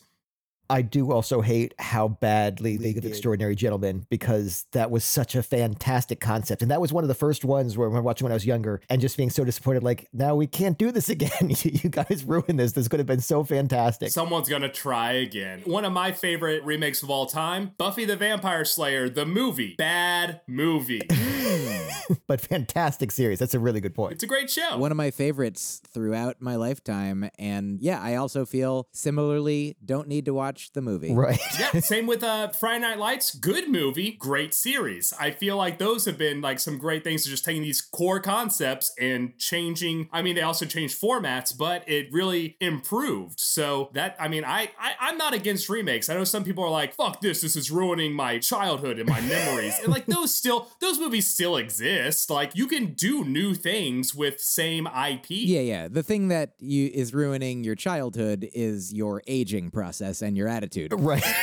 [0.72, 3.10] I do also hate how badly League of did.
[3.10, 6.62] Extraordinary Gentlemen because that was such a fantastic concept.
[6.62, 8.46] And that was one of the first ones where I remember watching when I was
[8.46, 11.32] younger and just being so disappointed like, now we can't do this again.
[11.42, 12.72] you you guys ruined this.
[12.72, 14.12] This could have been so fantastic.
[14.12, 15.62] Someone's gonna try again.
[15.66, 19.76] One of my favorite remakes of all time Buffy the Vampire Slayer, the movie.
[19.78, 21.02] Bad movie.
[22.28, 23.40] but fantastic series.
[23.40, 24.14] That's a really good point.
[24.14, 24.78] It's a great show.
[24.78, 27.30] One of my favorites throughout my lifetime.
[27.38, 31.14] And yeah, I also feel similarly don't need to watch the movie.
[31.14, 31.40] Right.
[31.60, 33.34] yeah, same with uh, Friday Night Lights.
[33.34, 35.14] Good movie, great series.
[35.20, 37.24] I feel like those have been like some great things.
[37.24, 40.10] To just taking these core concepts and changing.
[40.12, 43.40] I mean, they also changed formats, but it really improved.
[43.40, 46.10] So that I mean, I, I I'm not against remakes.
[46.10, 47.42] I know some people are like, "Fuck this!
[47.42, 51.58] This is ruining my childhood and my memories." and like those still those movies still
[51.58, 52.30] exist.
[52.30, 55.26] Like you can do new things with same IP.
[55.30, 55.88] Yeah, yeah.
[55.88, 60.94] The thing that you is ruining your childhood is your aging process and your attitude.
[60.94, 61.24] Right.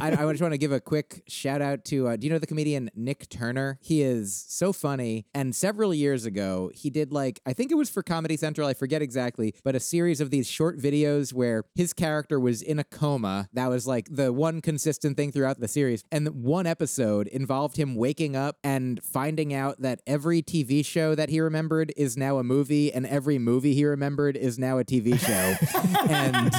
[0.00, 2.38] I, I just want to give a quick shout out to uh, do you know
[2.38, 3.78] the comedian Nick Turner?
[3.82, 5.26] He is so funny.
[5.34, 8.74] And several years ago, he did like, I think it was for Comedy Central, I
[8.74, 12.84] forget exactly, but a series of these short videos where his character was in a
[12.84, 13.48] coma.
[13.52, 16.04] That was like the one consistent thing throughout the series.
[16.10, 21.28] And one episode involved him waking up and finding out that every TV show that
[21.28, 25.18] he remembered is now a movie, and every movie he remembered is now a TV
[25.18, 25.54] show.
[26.10, 26.52] and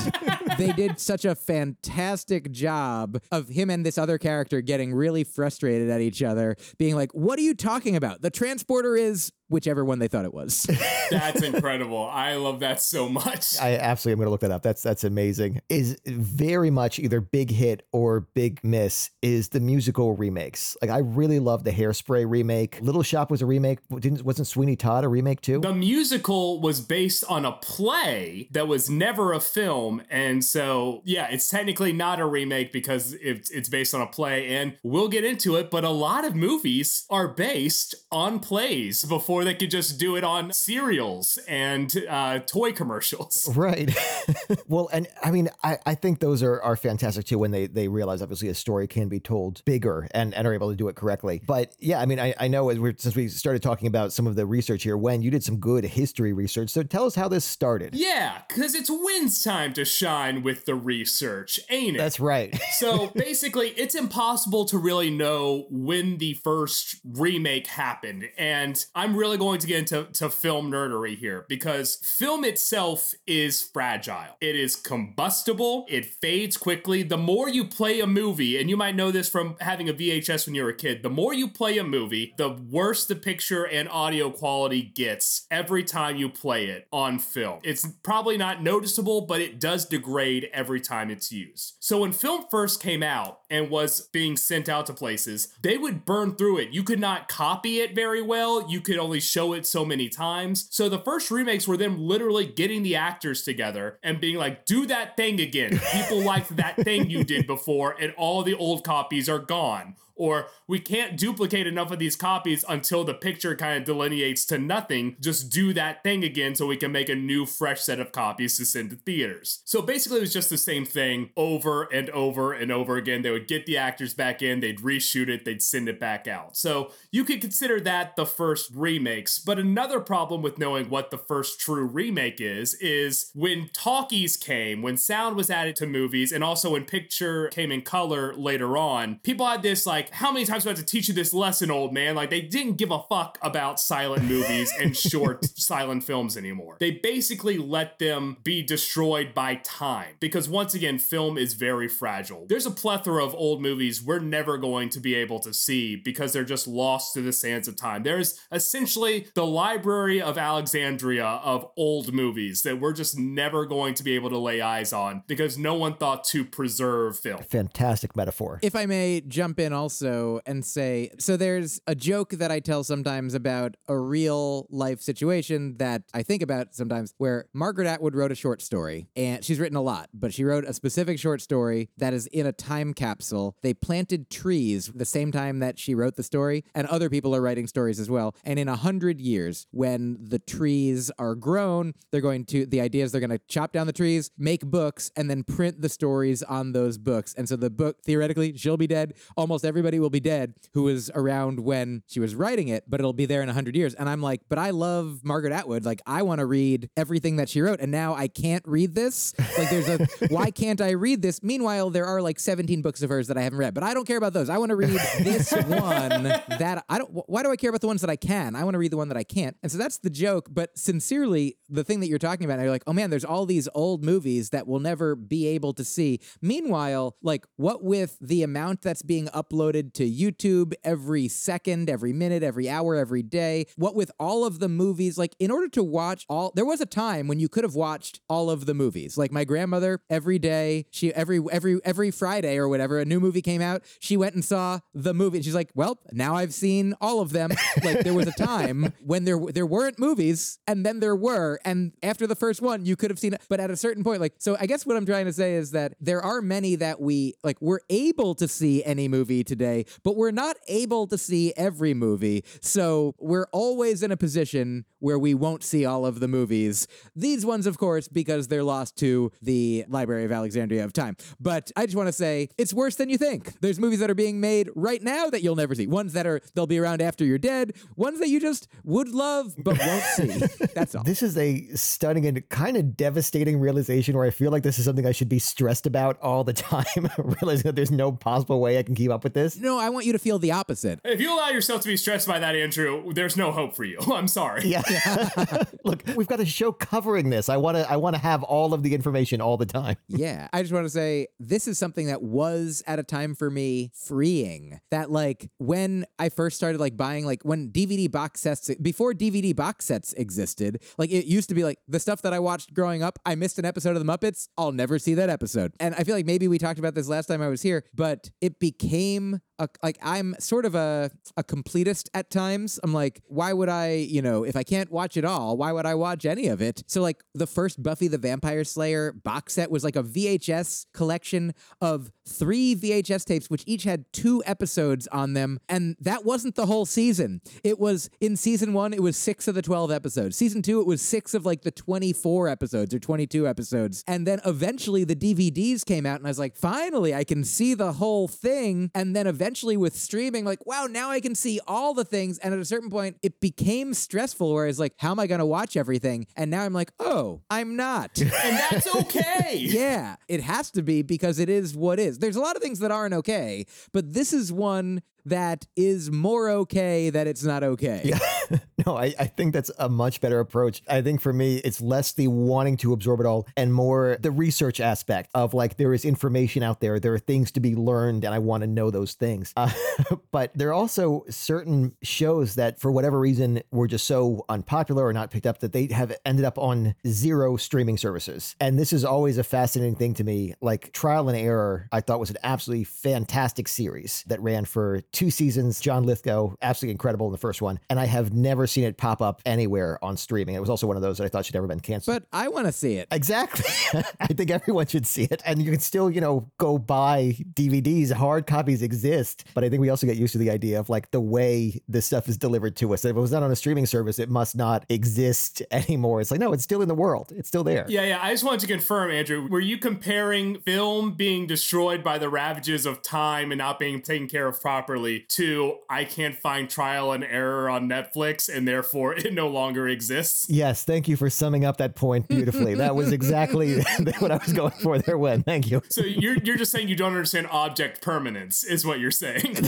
[0.57, 1.35] they did such a
[1.83, 6.95] fantastic job of him and this other character getting really frustrated at each other, being
[6.95, 8.21] like, What are you talking about?
[8.21, 10.63] The transporter is whichever one they thought it was.
[11.11, 12.05] That's incredible.
[12.05, 13.59] I love that so much.
[13.61, 14.63] I absolutely am going to look that up.
[14.63, 15.61] That's that's amazing.
[15.69, 20.75] Is very much either big hit or big miss is the musical remakes.
[20.81, 22.79] Like I really love the Hairspray remake.
[22.81, 23.79] Little Shop was a remake.
[23.99, 25.59] Didn't wasn't Sweeney Todd a remake too?
[25.59, 30.01] The musical was based on a play that was never a film.
[30.09, 34.47] And so, yeah, it's technically not a remake because it's, it's based on a play.
[34.47, 39.34] And we'll get into it, but a lot of movies are based on plays before
[39.35, 43.49] before they could just do it on cereals and uh, toy commercials.
[43.55, 43.95] Right.
[44.67, 47.87] well, and I mean, I, I think those are, are fantastic too when they, they
[47.87, 50.95] realize obviously a story can be told bigger and, and are able to do it
[50.95, 51.41] correctly.
[51.45, 54.27] But yeah, I mean, I, I know as we're, since we started talking about some
[54.27, 56.69] of the research here, when you did some good history research.
[56.69, 57.95] So tell us how this started.
[57.95, 61.99] Yeah, because it's Wynn's time to shine with the research, ain't it?
[61.99, 62.59] That's right.
[62.77, 68.29] so basically, it's impossible to really know when the first remake happened.
[68.37, 73.61] And I'm really going to get into to film nerdery here because film itself is
[73.61, 74.37] fragile.
[74.39, 77.03] It is combustible, it fades quickly.
[77.03, 80.45] The more you play a movie, and you might know this from having a VHS
[80.45, 83.63] when you were a kid, the more you play a movie, the worse the picture
[83.63, 87.59] and audio quality gets every time you play it on film.
[87.63, 91.75] It's probably not noticeable, but it does degrade every time it's used.
[91.79, 96.05] So when film first came out and was being sent out to places, they would
[96.05, 96.69] burn through it.
[96.69, 100.67] You could not copy it very well, you could only show it so many times.
[100.71, 104.85] So the first remakes were them literally getting the actors together and being like, do
[104.87, 105.79] that thing again.
[105.91, 110.47] People liked that thing you did before, and all the old copies are gone or
[110.67, 115.15] we can't duplicate enough of these copies until the picture kind of delineates to nothing.
[115.19, 118.57] Just do that thing again so we can make a new, fresh set of copies
[118.57, 119.61] to send to theaters.
[119.65, 123.21] So basically, it was just the same thing over and over and over again.
[123.21, 126.57] They would get the actors back in, they'd reshoot it, they'd send it back out.
[126.57, 129.39] So you could consider that the first remakes.
[129.39, 134.81] But another problem with knowing what the first true remake is, is when talkies came,
[134.81, 139.19] when sound was added to movies, and also when picture came in color later on,
[139.23, 141.71] people had this like, how many times do I have to teach you this lesson,
[141.71, 142.15] old man?
[142.15, 146.77] Like, they didn't give a fuck about silent movies and short silent films anymore.
[146.79, 152.45] They basically let them be destroyed by time because, once again, film is very fragile.
[152.47, 156.33] There's a plethora of old movies we're never going to be able to see because
[156.33, 158.03] they're just lost to the sands of time.
[158.03, 164.03] There's essentially the Library of Alexandria of old movies that we're just never going to
[164.03, 167.41] be able to lay eyes on because no one thought to preserve film.
[167.43, 168.59] Fantastic metaphor.
[168.61, 172.83] If I may jump in also and say so there's a joke that I tell
[172.83, 178.31] sometimes about a real life situation that I think about sometimes where Margaret Atwood wrote
[178.31, 181.89] a short story and she's written a lot, but she wrote a specific short story
[181.97, 183.55] that is in a time capsule.
[183.61, 187.41] They planted trees the same time that she wrote the story, and other people are
[187.41, 188.35] writing stories as well.
[188.43, 193.03] And in a hundred years, when the trees are grown, they're going to the idea
[193.03, 196.43] is they're going to chop down the trees, make books, and then print the stories
[196.43, 197.33] on those books.
[197.37, 199.13] And so the book theoretically she'll be dead.
[199.37, 203.13] Almost everybody will be dead who was around when she was writing it, but it'll
[203.13, 203.93] be there in a hundred years.
[203.93, 205.85] And I'm like, but I love Margaret Atwood.
[205.85, 209.33] Like I want to read everything that she wrote, and now I can't read this.
[209.57, 211.41] Like there's a why can't I read this?
[211.43, 214.05] Meanwhile, there are like 17 books of hers that I haven't read, but I don't
[214.05, 214.49] care about those.
[214.49, 217.11] I want to read this one that I don't.
[217.27, 218.55] Why do I care about the ones that I can?
[218.55, 219.55] I want to read the one that I can't.
[219.63, 220.49] And so that's the joke.
[220.51, 223.67] But sincerely, the thing that you're talking about, you're like, oh man, there's all these
[223.73, 226.19] old movies that we'll never be able to see.
[226.41, 232.43] Meanwhile, like what with the amount that's being uploaded to YouTube every second, every minute,
[232.43, 236.25] every hour, every day, what with all of the movies, like in order to watch
[236.29, 239.17] all, there was a time when you could have watched all of the movies.
[239.17, 243.41] Like my grandmother, every day, she every every every Friday or whatever, a new movie
[243.41, 245.37] came out, she went and saw the movie.
[245.37, 247.51] And she's like, well, now I've seen all of them.
[247.83, 251.93] like there was a time when there there weren't movies, and then there were, and
[252.03, 253.41] after the first one, you could have seen it.
[253.49, 255.71] But at a certain point, like, so I guess what I'm trying to say is
[255.71, 259.64] that there are many that we like we're able to see any movie today,
[260.03, 262.43] but we're not able to see every movie.
[262.61, 266.87] So we're always in a position where we won't see all of the movies.
[267.15, 271.15] These ones, of course, because they're lost to the Library of Alexandria of time.
[271.39, 273.59] But I just want to say it's worse than you think.
[273.61, 275.85] There's movies that are being made right now that you'll never see.
[275.85, 277.73] Ones that are they'll be around after you're dead.
[277.95, 280.41] Ones that you just would love but won't see.
[280.73, 281.03] That's all.
[281.03, 284.85] This is a stunning and kind of devastating realization where I feel like this is
[284.85, 288.79] something I should be stressed about all the time, realizing that there's no possible way
[288.79, 289.54] I can keep up with this.
[289.59, 290.99] No, I want you to feel the opposite.
[291.03, 293.99] If you allow yourself to be stressed by that, Andrew, there's no hope for you.
[294.13, 294.67] I'm sorry.
[294.67, 294.81] Yeah.
[295.83, 297.49] Look, we've got a show covering this.
[297.49, 299.95] I want to I want to have all of the information all the time.
[300.07, 300.47] Yeah.
[300.53, 303.91] I just want to say this is something that was at a time for me
[303.93, 304.79] freeing.
[304.91, 309.53] That like when I first started like buying like when DVD box sets before DVD
[309.53, 313.03] box sets existed, like it used to be like the stuff that I watched growing
[313.03, 315.73] up, I missed an episode of the Muppets, I'll never see that episode.
[315.79, 318.31] And I feel like maybe we talked about this last time I was here, but
[318.41, 322.79] it became them a, like I'm sort of a a completist at times.
[322.83, 325.85] I'm like, why would I, you know, if I can't watch it all, why would
[325.85, 326.83] I watch any of it?
[326.87, 331.53] So like the first Buffy the Vampire Slayer box set was like a VHS collection
[331.81, 336.65] of three VHS tapes, which each had two episodes on them, and that wasn't the
[336.65, 337.41] whole season.
[337.63, 340.35] It was in season one, it was six of the twelve episodes.
[340.35, 344.39] Season two, it was six of like the twenty-four episodes or twenty-two episodes, and then
[344.45, 348.27] eventually the DVDs came out, and I was like, finally, I can see the whole
[348.27, 348.91] thing.
[348.93, 352.39] And then eventually with streaming, like, wow, now I can see all the things.
[352.39, 355.27] And at a certain point, it became stressful where I was like, how am I
[355.27, 356.25] going to watch everything?
[356.35, 358.11] And now I'm like, oh, I'm not.
[358.19, 359.57] and that's okay.
[359.57, 362.19] yeah, it has to be because it is what is.
[362.19, 366.49] There's a lot of things that aren't okay, but this is one that is more
[366.49, 368.01] okay that it's not okay.
[368.03, 368.19] Yeah.
[368.85, 370.81] no, I, I think that's a much better approach.
[370.87, 374.31] I think for me, it's less the wanting to absorb it all and more the
[374.31, 378.23] research aspect of like there is information out there, there are things to be learned,
[378.23, 379.53] and I want to know those things.
[379.57, 379.71] Uh,
[380.31, 385.13] but there are also certain shows that, for whatever reason, were just so unpopular or
[385.13, 388.55] not picked up that they have ended up on zero streaming services.
[388.59, 390.53] And this is always a fascinating thing to me.
[390.61, 395.31] Like Trial and Error, I thought was an absolutely fantastic series that ran for two
[395.31, 395.79] seasons.
[395.79, 397.79] John Lithgow, absolutely incredible in the first one.
[397.89, 400.55] And I have never seen it pop up anywhere on streaming.
[400.55, 402.17] It was also one of those that I thought should never been canceled.
[402.17, 403.07] But I want to see it.
[403.11, 403.65] Exactly.
[404.19, 405.41] I think everyone should see it.
[405.45, 408.11] And you can still, you know, go buy DVDs.
[408.11, 409.45] Hard copies exist.
[409.53, 412.05] But I think we also get used to the idea of like the way this
[412.05, 413.05] stuff is delivered to us.
[413.05, 416.19] If it was not on a streaming service, it must not exist anymore.
[416.19, 417.31] It's like, no, it's still in the world.
[417.33, 417.85] It's still there.
[417.87, 418.19] Yeah, yeah.
[418.21, 422.85] I just wanted to confirm, Andrew, were you comparing film being destroyed by the ravages
[422.85, 427.23] of time and not being taken care of properly to I can't find trial and
[427.23, 430.47] error on Netflix and therefore it no longer exists?
[430.49, 432.75] Yes, thank you for summing up that point beautifully.
[432.75, 433.81] that was exactly
[434.19, 435.43] what I was going for there, When.
[435.43, 435.81] Thank you.
[435.89, 439.53] So you're you're just saying you don't understand object permanence, is what you're saying.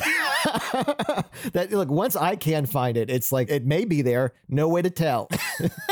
[1.53, 4.81] that look, once I can find it, it's like it may be there, no way
[4.81, 5.29] to tell.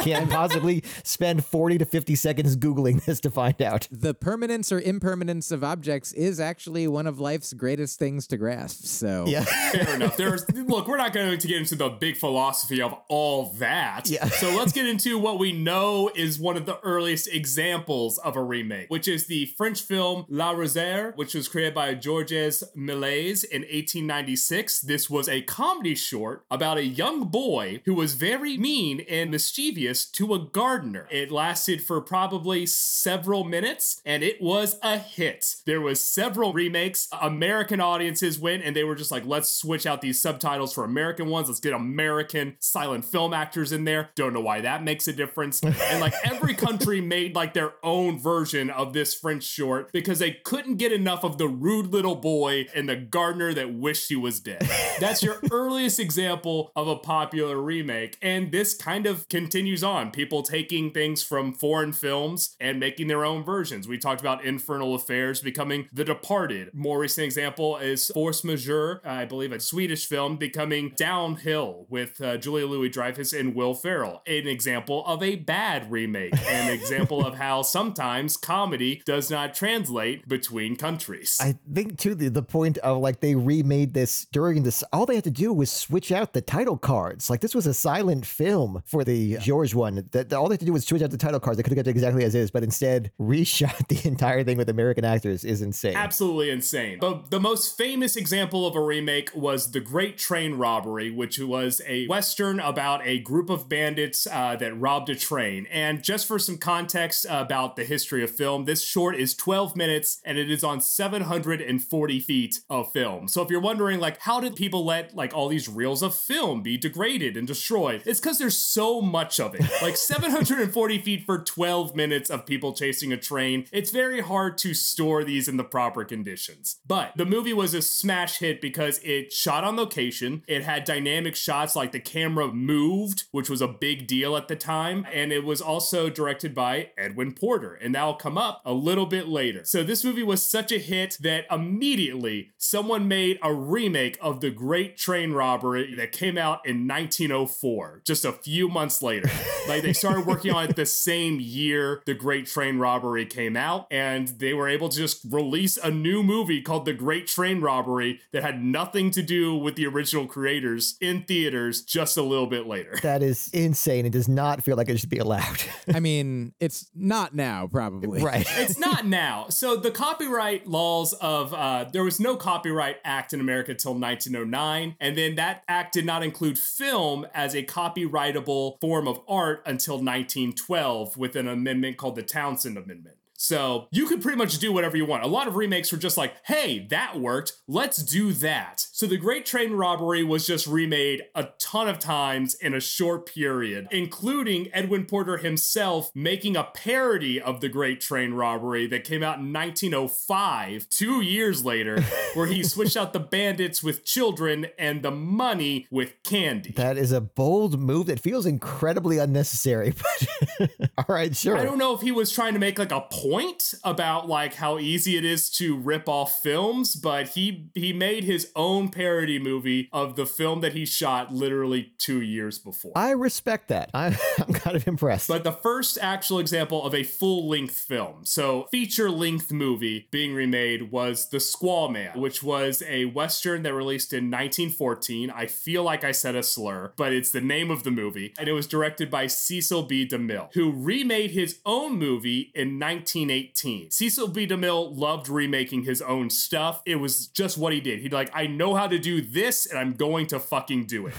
[0.01, 3.87] Can't possibly spend 40 to 50 seconds Googling this to find out.
[3.91, 8.85] The permanence or impermanence of objects is actually one of life's greatest things to grasp.
[8.85, 9.71] So yeah.
[9.71, 10.17] fair enough.
[10.17, 14.09] There's look, we're not going to get into the big philosophy of all that.
[14.09, 14.27] Yeah.
[14.27, 18.43] so let's get into what we know is one of the earliest examples of a
[18.43, 24.81] remake, which is the French film L'Arroseur, which was created by Georges Méliès in 1896.
[24.81, 30.05] This was a comedy short about a young boy who was very mean and mischievous
[30.05, 31.07] to a gardener.
[31.11, 35.55] It lasted for probably several minutes and it was a hit.
[35.65, 37.07] There was several remakes.
[37.21, 41.27] American audiences went and they were just like, let's switch out these subtitles for American
[41.29, 41.47] ones.
[41.47, 44.09] Let's get American silent film actors in there.
[44.15, 45.61] Don't know why that makes a difference.
[45.63, 50.31] and like every country made like their own version of this French short because they
[50.31, 54.39] couldn't get enough of the rude little boy and the gardener that wished he was
[54.39, 54.67] dead.
[54.99, 58.17] That's your earliest example of a popular remake.
[58.21, 60.11] And this kind of continues on.
[60.11, 63.87] People taking things from foreign films and making their own versions.
[63.87, 66.69] We talked about Infernal Affairs becoming The Departed.
[66.73, 72.37] More recent example is Force Majeure, I believe a Swedish film, becoming Downhill with uh,
[72.37, 74.21] Julia Louis Dreyfus and Will Ferrell.
[74.27, 76.33] An example of a bad remake.
[76.47, 81.37] An example of how sometimes comedy does not translate between countries.
[81.39, 85.15] I think too the, the point of like they remade this during this all they
[85.15, 87.29] had to do was switch out the title cards.
[87.29, 89.37] Like this was a silent film for the.
[89.37, 90.07] George one.
[90.11, 91.57] That all they had to do was switch out the title cards.
[91.57, 94.69] They could have kept it exactly as is, but instead reshot the entire thing with
[94.69, 95.95] American actors is insane.
[95.95, 96.97] Absolutely insane.
[96.99, 98.94] But the most famous example of a remake
[99.35, 104.55] was The Great Train Robbery, which was a western about a group of bandits uh,
[104.55, 105.67] that robbed a train.
[105.71, 110.21] And just for some context about the history of film, this short is 12 minutes
[110.23, 113.27] and it is on 740 feet of film.
[113.27, 116.61] So if you're wondering, like, how did people let like all these reels of film
[116.61, 118.03] be degraded and destroyed?
[118.05, 119.63] It's because there's so much of it.
[119.81, 123.65] Like 740 feet for 12 minutes of people chasing a train.
[123.71, 126.77] It's very hard to store these in the proper conditions.
[126.87, 130.43] But the movie was a smash hit because it shot on location.
[130.47, 134.55] It had dynamic shots like the camera moved, which was a big deal at the
[134.55, 135.07] time.
[135.11, 137.73] And it was also directed by Edwin Porter.
[137.73, 139.63] And that'll come up a little bit later.
[139.65, 144.51] So this movie was such a hit that immediately someone made a remake of The
[144.51, 149.29] Great Train Robbery that came out in 1904, just a few months later.
[149.67, 153.87] like they started working on it the same year The Great Train Robbery came out.
[153.89, 158.19] And they were able to just release a new movie called The Great Train Robbery
[158.31, 162.67] that had nothing to do with the original creators in theaters just a little bit
[162.67, 162.93] later.
[163.05, 164.05] That is insane.
[164.07, 165.61] It does not feel like it should be allowed.
[165.93, 168.21] I mean, it's not now, probably.
[168.21, 168.45] right.
[168.57, 169.45] it's not now.
[169.49, 174.95] So the copyright laws of uh, there was no Copyright Act in America until 1909,
[174.99, 179.95] and then that act did not include film as a copyrightable form of art until
[179.95, 183.17] 1912 with an amendment called the Townsend Amendment.
[183.37, 185.23] So you could pretty much do whatever you want.
[185.23, 187.53] A lot of remakes were just like, hey, that worked.
[187.67, 188.85] Let's do that.
[188.91, 193.25] So the Great Train Robbery was just remade a ton of times in a short
[193.25, 199.23] period, including Edwin Porter himself making a parody of the Great Train Robbery that came
[199.23, 202.01] out in 1905, two years later,
[202.33, 206.71] where he switched out the bandits with children and the money with candy.
[206.71, 209.93] That is a bold move that feels incredibly unnecessary.
[210.05, 211.57] But all right, sure.
[211.57, 214.77] I don't know if he was trying to make like a point about like how
[214.77, 219.89] easy it is to rip off films, but he he made his own parody movie
[219.91, 222.91] of the film that he shot literally two years before.
[222.95, 223.89] I respect that.
[223.93, 224.07] I,
[224.37, 225.27] I'm kind of impressed.
[225.27, 230.35] But the first actual example of a full length film, so feature length movie being
[230.35, 235.31] remade, was The Squaw Man, which was a Western that released in 1914.
[235.31, 238.33] I feel like I said a slur, but it's the name of the movie.
[238.37, 240.07] And it was directed by Cecil B.
[240.07, 242.77] DeMille, who remade his own movie in
[243.15, 243.91] 1918.
[243.91, 244.47] Cecil B.
[244.47, 246.81] DeMille loved remaking his own stuff.
[246.85, 247.99] It was just what he did.
[247.99, 251.15] He'd like, I know how to do this and I'm going to fucking do it.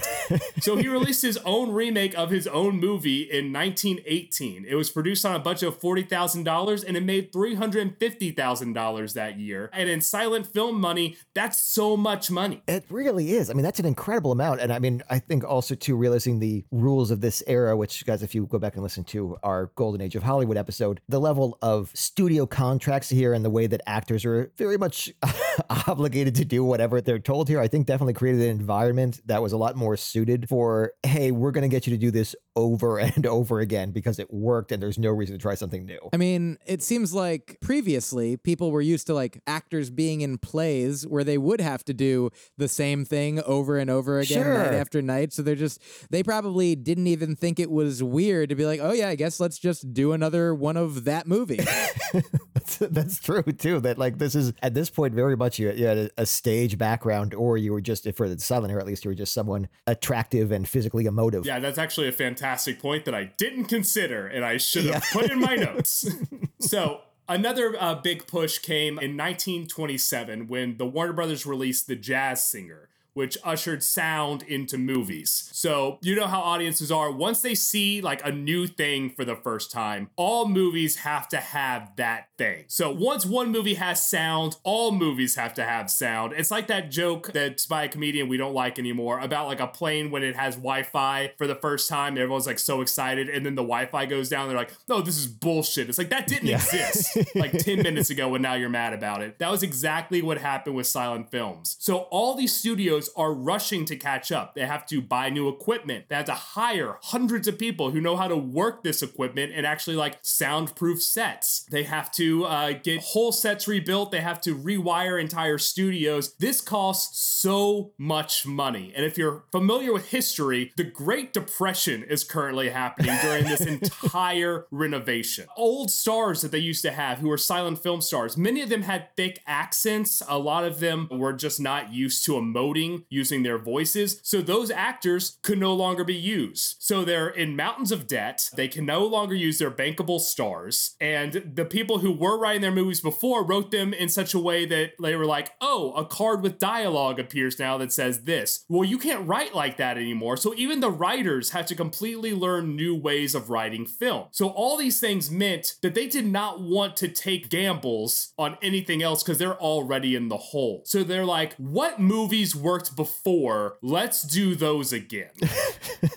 [0.61, 4.67] so he released his own remake of his own movie in 1918.
[4.69, 9.71] It was produced on a budget of $40,000 and it made $350,000 that year.
[9.73, 12.63] And in silent film money, that's so much money.
[12.69, 13.51] It really is.
[13.51, 14.61] I mean, that's an incredible amount.
[14.61, 18.23] And I mean, I think also too realizing the rules of this era, which guys,
[18.23, 21.59] if you go back and listen to our Golden Age of Hollywood episode, the level
[21.63, 25.13] of studio contracts here and the way that actors are very much
[25.89, 29.53] obligated to do whatever they're told here, I think definitely created an environment that was
[29.53, 32.99] a lot more suited for, hey, we're going to get you to do this over
[32.99, 35.99] and over again because it worked and there's no reason to try something new.
[36.13, 41.07] I mean, it seems like previously people were used to like actors being in plays
[41.07, 44.55] where they would have to do the same thing over and over again Sure.
[44.55, 45.33] night after night.
[45.33, 45.81] So they're just,
[46.11, 49.39] they probably didn't even think it was weird to be like, oh yeah, I guess
[49.39, 51.61] let's just do another one of that movie.
[52.55, 53.81] that's, that's true too.
[53.81, 56.79] That like this is at this point very much you, you had a, a stage
[56.79, 59.69] background, or you were just for the silent era at least you were just someone
[59.87, 61.45] attractive and physically emotive.
[61.45, 65.31] Yeah, that's actually a fantastic point that I didn't consider and I should have put
[65.31, 66.09] in my notes.
[66.61, 72.45] so, another uh, big push came in 1927 when the Warner Brothers released The Jazz
[72.45, 72.89] Singer.
[73.17, 75.49] Which ushered sound into movies.
[75.55, 77.11] So, you know how audiences are.
[77.11, 81.39] Once they see like a new thing for the first time, all movies have to
[81.39, 82.65] have that thing.
[82.69, 86.35] So, once one movie has sound, all movies have to have sound.
[86.37, 89.67] It's like that joke that's by a comedian we don't like anymore about like a
[89.67, 92.19] plane when it has Wi Fi for the first time.
[92.19, 94.47] Everyone's like so excited, and then the Wi Fi goes down.
[94.49, 95.89] They're like, no, this is bullshit.
[95.89, 96.57] It's like that didn't Yeah.
[96.57, 99.39] exist like 10 minutes ago, and now you're mad about it.
[99.39, 101.77] That was exactly what happened with silent films.
[101.81, 104.55] So, all these studios are rushing to catch up.
[104.55, 108.17] They have to buy new equipment, they have to hire hundreds of people who know
[108.17, 111.67] how to work this equipment and actually like soundproof sets.
[111.71, 116.35] They have to uh, get whole sets rebuilt, they have to rewire entire studios.
[116.35, 118.93] This costs so much money.
[118.95, 124.67] And if you're familiar with history, the Great Depression is currently happening during this entire
[124.71, 125.47] renovation.
[125.57, 128.83] Old stars that they used to have who were silent film stars, many of them
[128.83, 130.23] had thick accents.
[130.29, 134.21] A lot of them were just not used to emoting using their voices.
[134.23, 136.77] So those actors could no longer be used.
[136.79, 138.51] So they're in mountains of debt.
[138.55, 140.97] They can no longer use their bankable stars.
[141.01, 144.67] And the people who were writing their movies before wrote them in such a way
[144.67, 148.65] that they were like, oh, a card with dialogue appears now that says this.
[148.69, 150.37] Well, you can't write like that anymore.
[150.37, 154.27] So even the writers had to completely learn new ways of writing film.
[154.31, 159.03] So all these things meant that they did not want to take gambles on anything
[159.03, 160.83] else because they're already in the hole.
[160.85, 163.79] So they're like, what movies worked before?
[163.83, 165.31] Let's do those again.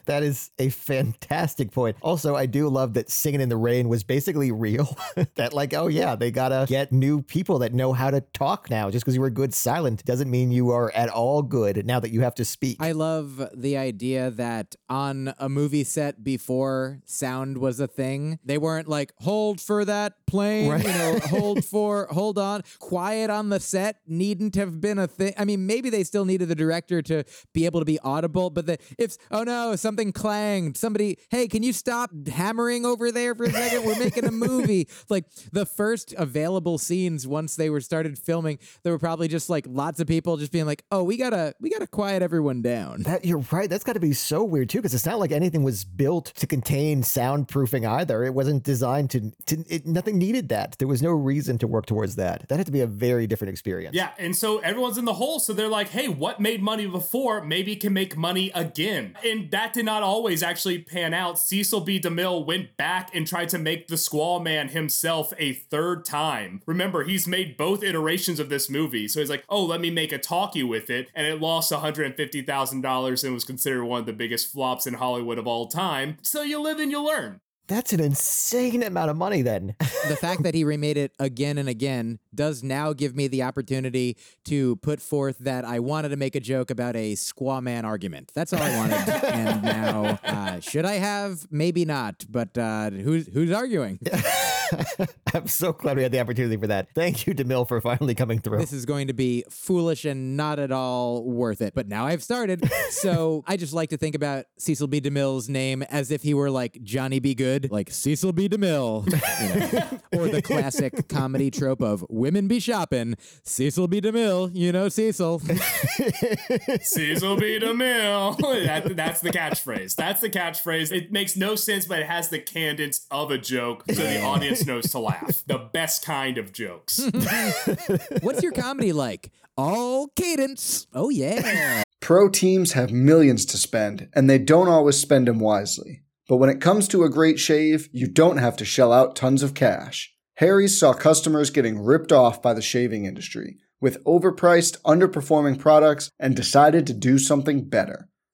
[0.05, 1.95] That is a fantastic point.
[2.01, 4.97] Also, I do love that Singing in the Rain was basically real.
[5.35, 8.89] that, like, oh yeah, they gotta get new people that know how to talk now.
[8.89, 12.09] Just because you were good silent doesn't mean you are at all good now that
[12.11, 12.77] you have to speak.
[12.79, 18.57] I love the idea that on a movie set before sound was a thing, they
[18.57, 20.83] weren't like, hold for that plane, Right.
[20.83, 22.63] you know, hold for, hold on.
[22.79, 25.33] Quiet on the set needn't have been a thing.
[25.37, 28.49] I mean, maybe they still needed the director to be able to be audible.
[28.49, 30.77] But the if oh no, something clanged.
[30.77, 33.85] Somebody, hey, can you stop hammering over there for a second?
[33.85, 34.87] We're making a movie.
[35.09, 39.65] like the first available scenes once they were started filming, there were probably just like
[39.67, 43.03] lots of people just being like, oh, we gotta we gotta quiet everyone down.
[43.03, 43.69] That you're right.
[43.69, 46.47] That's got to be so weird too, because it's not like anything was built to
[46.47, 48.23] contain soundproofing either.
[48.23, 49.31] It wasn't designed to.
[49.47, 50.75] to it, nothing needed that.
[50.79, 52.47] There was no reason to work towards that.
[52.49, 53.95] That had to be a very different experience.
[53.95, 55.39] Yeah, and so everyone's in the hole.
[55.39, 59.15] So they're like, hey, what made money before maybe can make money again.
[59.23, 61.39] And that did not always actually pan out.
[61.39, 61.99] Cecil B.
[61.99, 66.61] DeMille went back and tried to make the Squaw Man himself a third time.
[66.65, 69.07] Remember, he's made both iterations of this movie.
[69.07, 71.09] So he's like, oh, let me make a talkie with it.
[71.15, 75.47] And it lost $150,000 and was considered one of the biggest flops in Hollywood of
[75.47, 76.17] all time.
[76.21, 77.41] So you live and you learn.
[77.69, 79.75] That's an insane amount of money then.
[80.07, 84.17] the fact that he remade it again and again does now give me the opportunity
[84.45, 88.31] to put forth that I wanted to make a joke about a squaw man argument.
[88.33, 88.97] That's all I wanted.
[89.23, 91.45] and now, uh, should I have?
[91.51, 92.25] Maybe not.
[92.27, 93.99] But uh, who's who's arguing?
[95.33, 96.89] I'm so glad we had the opportunity for that.
[96.95, 98.59] Thank you, DeMille, for finally coming through.
[98.59, 101.73] This is going to be foolish and not at all worth it.
[101.73, 102.69] But now I've started.
[102.89, 105.01] so I just like to think about Cecil B.
[105.01, 107.35] DeMille's name as if he were like Johnny B.
[107.35, 108.49] Good, like Cecil B.
[108.49, 110.23] DeMille, you know?
[110.23, 113.15] or the classic comedy trope of women be shopping.
[113.43, 114.01] Cecil B.
[114.01, 115.39] DeMille, you know Cecil.
[115.39, 117.59] Cecil B.
[117.59, 118.65] DeMille.
[118.65, 119.95] that, that's the catchphrase.
[119.95, 120.91] That's the catchphrase.
[120.91, 124.58] It makes no sense, but it has the cadence of a joke, so the audience
[124.65, 125.43] knows to laugh.
[125.47, 126.99] The best kind of jokes.
[128.21, 129.31] What's your comedy like?
[129.57, 130.87] All cadence.
[130.93, 131.83] Oh, yeah.
[132.01, 136.03] Pro teams have millions to spend, and they don't always spend them wisely.
[136.27, 139.43] But when it comes to a great shave, you don't have to shell out tons
[139.43, 140.13] of cash.
[140.35, 146.35] Harry's saw customers getting ripped off by the shaving industry with overpriced, underperforming products and
[146.35, 148.08] decided to do something better.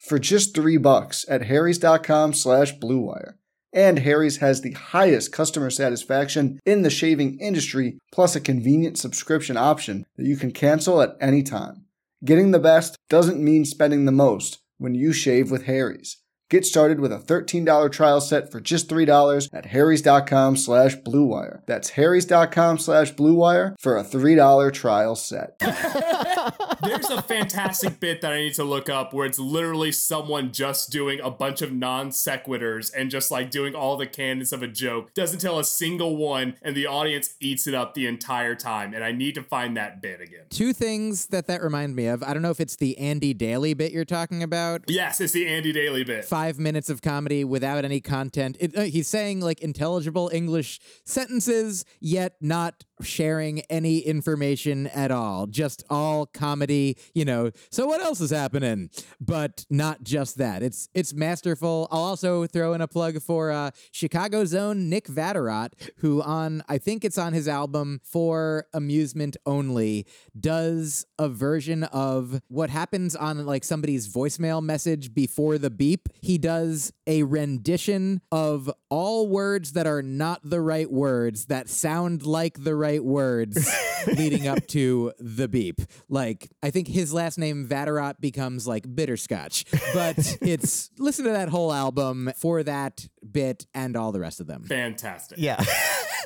[0.00, 3.34] for just three bucks at harrys.com slash bluewire.
[3.72, 9.56] And Harry's has the highest customer satisfaction in the shaving industry, plus a convenient subscription
[9.56, 11.84] option that you can cancel at any time.
[12.24, 16.16] Getting the best doesn't mean spending the most when you shave with Harry's.
[16.50, 21.62] Get started with a $13 trial set for just $3 at harrys.com slash bluewire.
[21.66, 25.56] That's harrys.com slash bluewire for a $3 trial set.
[26.82, 30.90] There's a fantastic bit that I need to look up where it's literally someone just
[30.90, 34.66] doing a bunch of non sequiturs and just like doing all the cadence of a
[34.66, 35.14] joke.
[35.14, 38.92] Doesn't tell a single one, and the audience eats it up the entire time.
[38.92, 40.46] And I need to find that bit again.
[40.50, 42.24] Two things that that remind me of.
[42.24, 44.82] I don't know if it's the Andy Daly bit you're talking about.
[44.88, 46.24] Yes, it's the Andy Daly bit.
[46.24, 48.56] Five minutes of comedy without any content.
[48.60, 55.46] It, uh, he's saying like intelligible English sentences, yet not sharing any information at all.
[55.46, 57.50] Just all comedy, you know.
[57.70, 58.90] So what else is happening?
[59.20, 60.62] But not just that.
[60.62, 61.88] It's it's masterful.
[61.90, 66.78] I'll also throw in a plug for uh, Chicago's own Nick Vatterott, who on I
[66.78, 70.06] think it's on his album for amusement only
[70.38, 76.08] does a version of what happens on like somebody's voicemail message before the beep.
[76.20, 82.24] He does a rendition of all words that are not the right words that sound
[82.24, 83.72] like the right words
[84.06, 85.80] leading up to the beep.
[86.08, 89.64] Like, I think his last name, Vatterott, becomes like bitterscotch.
[89.94, 94.46] But it's listen to that whole album for that bit and all the rest of
[94.46, 94.64] them.
[94.64, 95.38] Fantastic.
[95.38, 95.62] Yeah.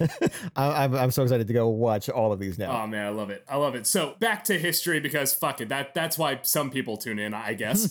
[0.57, 2.83] I, I'm, I'm so excited to go watch all of these now.
[2.83, 3.45] Oh man, I love it.
[3.49, 3.87] I love it.
[3.87, 5.69] So back to history because fuck it.
[5.69, 7.89] That that's why some people tune in, I guess.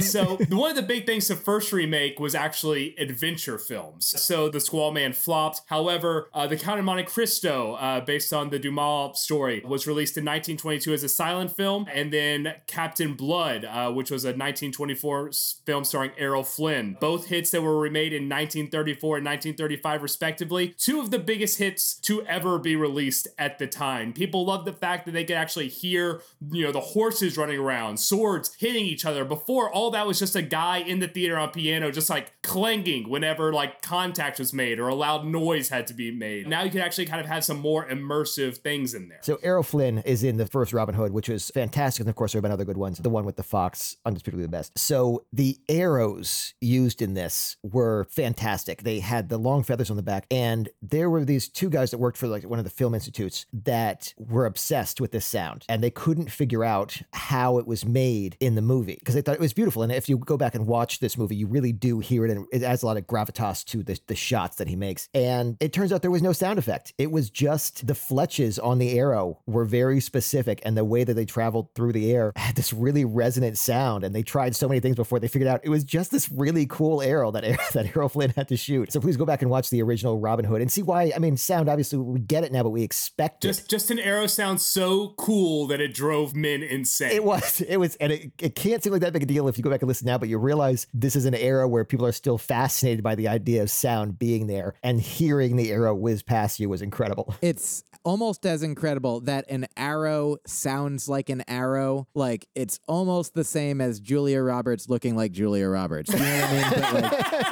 [0.10, 4.06] so one of the big things to first remake was actually adventure films.
[4.06, 5.62] So the Squaw Man flopped.
[5.66, 10.16] However, uh, the Count of Monte Cristo, uh, based on the Dumas story, was released
[10.16, 15.30] in 1922 as a silent film, and then Captain Blood, uh, which was a 1924
[15.64, 16.96] film starring Errol Flynn.
[17.00, 20.68] Both hits that were remade in 1934 and 1935, respectively.
[20.78, 24.12] Two of the biggest biggest hits to ever be released at the time.
[24.12, 26.22] People loved the fact that they could actually hear,
[26.52, 29.24] you know, the horses running around, swords hitting each other.
[29.24, 33.08] Before, all that was just a guy in the theater on piano, just like clanging
[33.08, 36.46] whenever like contact was made or a loud noise had to be made.
[36.46, 39.18] Now you can actually kind of have some more immersive things in there.
[39.22, 42.02] So Errol Flynn is in the first Robin Hood, which was fantastic.
[42.02, 42.98] And of course, there have been other good ones.
[42.98, 44.78] The one with the fox, undisputably the best.
[44.78, 48.84] So the arrows used in this were fantastic.
[48.84, 51.98] They had the long feathers on the back, and there were these two guys that
[51.98, 55.82] worked for like one of the film institutes that were obsessed with this sound, and
[55.82, 59.40] they couldn't figure out how it was made in the movie because they thought it
[59.40, 59.82] was beautiful.
[59.82, 62.46] And if you go back and watch this movie, you really do hear it, and
[62.52, 65.08] it adds a lot of gravitas to the, the shots that he makes.
[65.14, 66.92] And it turns out there was no sound effect.
[66.98, 71.14] It was just the fletches on the arrow were very specific, and the way that
[71.14, 74.04] they traveled through the air had this really resonant sound.
[74.04, 76.66] And they tried so many things before they figured out it was just this really
[76.66, 78.92] cool arrow that that Errol Flynn had to shoot.
[78.92, 81.12] So please go back and watch the original Robin Hood and see why.
[81.14, 83.68] I mean, sound obviously we get it now, but we expect just it.
[83.68, 87.12] just an arrow sounds so cool that it drove men insane.
[87.12, 89.58] It was, it was, and it, it can't seem like that big a deal if
[89.58, 92.06] you go back and listen now, but you realize this is an era where people
[92.06, 96.22] are still fascinated by the idea of sound being there and hearing the arrow whiz
[96.22, 97.34] past you was incredible.
[97.52, 102.08] It's almost as incredible that an arrow sounds like an arrow.
[102.14, 106.12] Like it's almost the same as Julia Roberts looking like Julia Roberts.
[106.12, 106.64] You know what I mean?
[106.70, 107.51] But like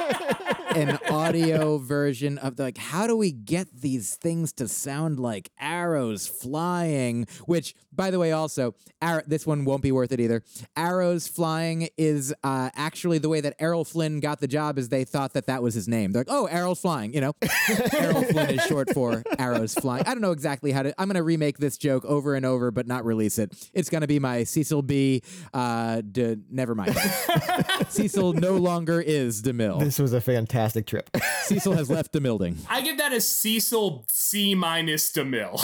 [0.75, 5.51] an audio version of the, like how do we get these things to sound like
[5.59, 7.27] arrows flying?
[7.45, 10.43] Which, by the way, also arrow, this one won't be worth it either.
[10.75, 14.77] Arrows flying is uh, actually the way that Errol Flynn got the job.
[14.77, 16.11] Is they thought that that was his name.
[16.11, 17.13] They're like, oh, Errol's flying.
[17.13, 17.33] You know,
[17.97, 20.03] Errol Flynn is short for arrows flying.
[20.05, 20.93] I don't know exactly how to.
[20.99, 23.53] I'm gonna remake this joke over and over, but not release it.
[23.73, 25.21] It's gonna be my Cecil B.
[25.53, 26.95] Uh, de, never mind.
[27.89, 29.79] Cecil no longer is DeMille.
[29.79, 31.09] This was a fantastic trip.
[31.43, 32.57] Cecil has left the building.
[32.69, 35.59] I give that a Cecil C minus DeMille.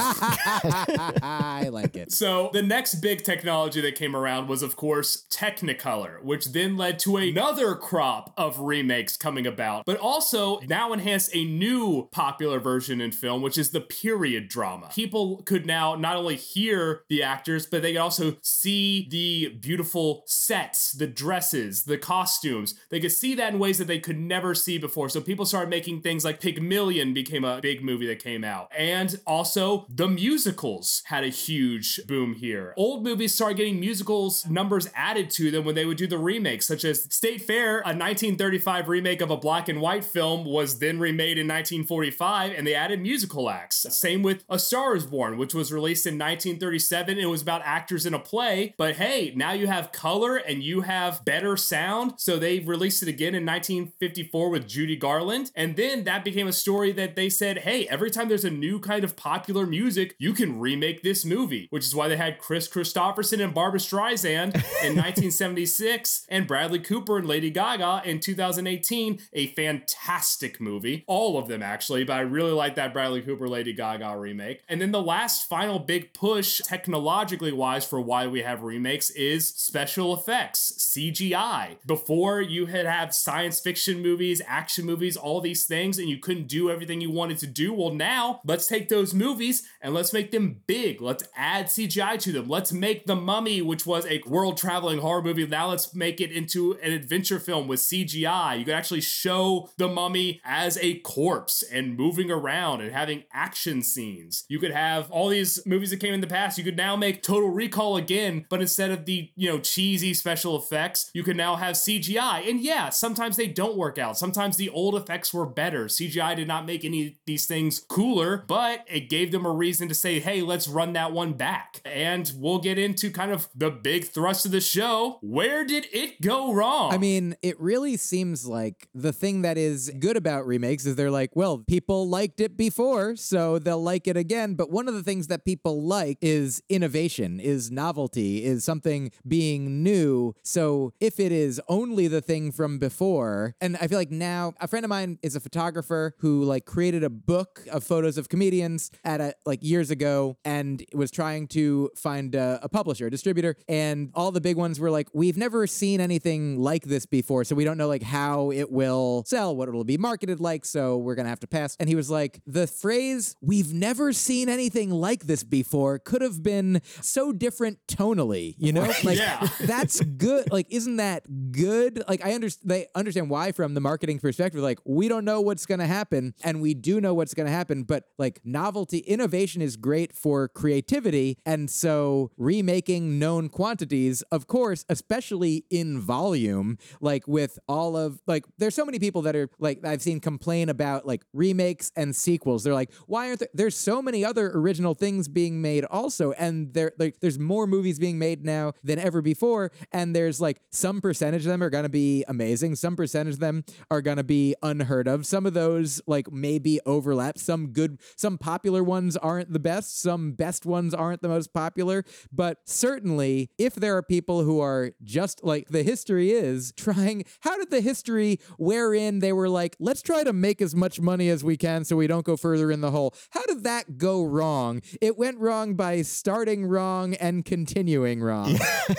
[1.22, 2.12] I like it.
[2.12, 7.00] So the next big technology that came around was, of course, Technicolor, which then led
[7.00, 13.00] to another crop of remakes coming about, but also now enhanced a new popular version
[13.00, 14.90] in film, which is the period drama.
[14.94, 20.24] People could now not only hear the actors, but they could also see the beautiful
[20.26, 22.76] sets, the dresses, the costumes.
[22.90, 24.87] They could see that in ways that they could never see before.
[24.88, 28.72] So people started making things like Pygmalion became a big movie that came out.
[28.78, 32.74] And also the musicals had a huge boom here.
[32.78, 36.66] Old movies started getting musicals numbers added to them when they would do the remakes,
[36.66, 41.00] such as State Fair, a 1935 remake of a black and white film, was then
[41.00, 43.86] remade in 1945 and they added musical acts.
[43.90, 47.18] Same with A Star is Born, which was released in 1937.
[47.18, 50.82] It was about actors in a play, but hey, now you have color and you
[50.82, 52.14] have better sound.
[52.18, 55.50] So they released it again in 1954 with Judy Garland.
[55.56, 58.80] And then that became a story that they said, hey, every time there's a new
[58.80, 62.68] kind of popular music, you can remake this movie, which is why they had Kris
[62.68, 64.54] Kristofferson and Barbra Streisand
[64.84, 69.20] in 1976 and Bradley Cooper and Lady Gaga in 2018.
[69.34, 71.04] A fantastic movie.
[71.08, 74.62] All of them, actually, but I really like that Bradley Cooper Lady Gaga remake.
[74.70, 79.48] And then the last final big push, technologically wise, for why we have remakes is
[79.48, 81.78] special effects, CGI.
[81.84, 86.48] Before you had have science fiction movies, action movies, all these things, and you couldn't
[86.48, 87.74] do everything you wanted to do.
[87.74, 91.02] Well, now let's take those movies and let's make them big.
[91.02, 92.48] Let's add CGI to them.
[92.48, 96.32] Let's make The Mummy, which was a world traveling horror movie, now let's make it
[96.32, 98.60] into an adventure film with CGI.
[98.60, 103.82] You could actually show The Mummy as a corpse and moving around and having action
[103.82, 104.46] scenes.
[104.50, 106.58] You could have all these movies that came in the past.
[106.58, 110.58] You could now make Total Recall again, but instead of the, you know, cheesy special
[110.58, 112.50] effects, you can now have CGI.
[112.50, 114.18] And yeah, sometimes they don't work out.
[114.18, 115.86] Sometimes the old effects were better.
[115.86, 119.88] CGI did not make any of these things cooler, but it gave them a reason
[119.88, 121.82] to say, hey, let's run that one back.
[121.86, 125.20] And we'll get into kind of the big thrust of the show.
[125.22, 126.94] Where did it go wrong?
[126.94, 131.12] I mean, it really seems like the thing that is good about remakes is they're
[131.12, 134.56] like, well, people liked it before, so they'll like it again.
[134.56, 139.84] But one of the things that people like is innovation, is novelty, is something being
[139.84, 140.34] new.
[140.44, 144.68] So if it is only the thing from before, and I feel like now a
[144.68, 148.92] friend of mine is a photographer who like created a book of photos of comedians
[149.04, 153.56] at a like years ago and was trying to find a, a publisher, a distributor,
[153.68, 157.56] and all the big ones were like, we've never seen anything like this before, so
[157.56, 161.16] we don't know like how it will sell, what it'll be marketed like, so we're
[161.16, 161.76] gonna have to pass.
[161.80, 166.42] And he was like, the phrase "we've never seen anything like this before" could have
[166.44, 168.92] been so different tonally, you know?
[169.04, 169.48] Like Yeah.
[169.62, 170.52] that's good.
[170.52, 172.04] Like, isn't that good?
[172.08, 175.42] Like, I understand they understand why from the marketing perspective perspective like we don't know
[175.42, 179.00] what's going to happen and we do know what's going to happen but like novelty
[179.00, 186.78] innovation is great for creativity and so remaking known quantities of course especially in volume
[187.02, 190.70] like with all of like there's so many people that are like I've seen complain
[190.70, 192.64] about like remakes and sequels.
[192.64, 196.74] They're like why aren't there there's so many other original things being made also and
[196.74, 201.02] there like there's more movies being made now than ever before and there's like some
[201.02, 204.56] percentage of them are going to be amazing some percentage of them are going be
[204.62, 205.26] unheard of.
[205.26, 207.38] Some of those like maybe overlap.
[207.38, 210.02] Some good some popular ones aren't the best.
[210.02, 212.04] Some best ones aren't the most popular.
[212.32, 217.58] But certainly if there are people who are just like the history is trying how
[217.58, 221.44] did the history wherein they were like let's try to make as much money as
[221.44, 224.82] we can so we don't go further in the hole how did that go wrong?
[225.02, 228.58] It went wrong by starting wrong and continuing wrong.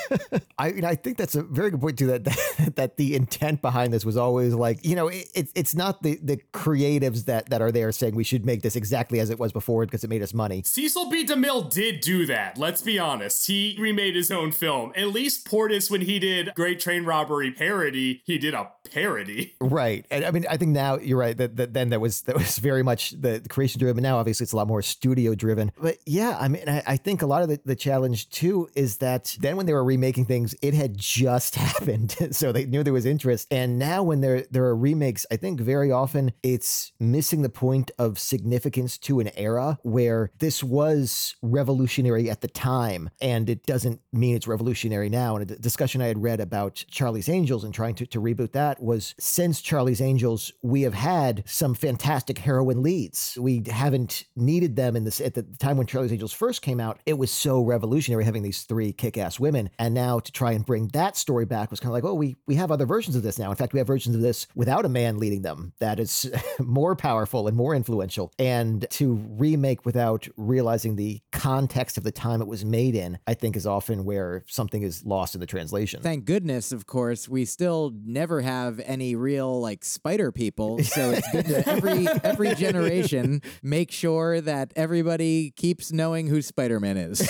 [0.59, 2.07] I mean, I think that's a very good point too.
[2.07, 2.25] That,
[2.77, 6.19] that the intent behind this was always like, you know, it, it, it's not the
[6.23, 9.53] the creatives that that are there saying we should make this exactly as it was
[9.53, 10.63] before because it made us money.
[10.65, 11.25] Cecil B.
[11.25, 12.59] DeMille did do that.
[12.59, 13.47] Let's be honest.
[13.47, 14.93] He remade his own film.
[14.97, 19.55] At least Porter, when he did Great Train Robbery parody, he did a parody.
[19.61, 20.07] Right.
[20.11, 22.59] And I mean, I think now you're right that, that then that was that was
[22.59, 24.03] very much the, the creation driven.
[24.03, 25.73] Now, obviously, it's a lot more studio driven.
[25.81, 28.99] But yeah, I mean, I, I think a lot of the, the challenge too is
[28.99, 32.93] that then when they were remaking things, it had just happened, so they knew there
[32.93, 33.47] was interest.
[33.51, 37.91] And now when there there are remakes, I think very often it's missing the point
[37.99, 44.01] of significance to an era where this was revolutionary at the time, and it doesn't
[44.13, 45.37] mean it's revolutionary now.
[45.37, 48.83] And a discussion I had read about Charlie's Angels and trying to, to reboot that
[48.83, 53.39] was since Charlie's Angels, we have had some fantastic heroine leads.
[53.41, 56.99] We haven't needed them in this at the time when Charlie's Angels first came out.
[57.07, 60.89] It was so revolutionary having these three kick-ass women, and now to try and bring
[60.89, 63.39] that story back was kind of like, oh, we we have other versions of this
[63.39, 63.51] now.
[63.51, 66.97] In fact, we have versions of this without a man leading them that is more
[66.97, 68.33] powerful and more influential.
[68.39, 73.35] And to remake without realizing the context of the time it was made in, I
[73.35, 76.03] think is often where something is lost in the translation.
[76.03, 80.81] Thank goodness, of course, we still never have any real like spider people.
[80.99, 86.97] So it's good to every every generation make sure that everybody keeps knowing who Spider-Man
[86.97, 87.29] is.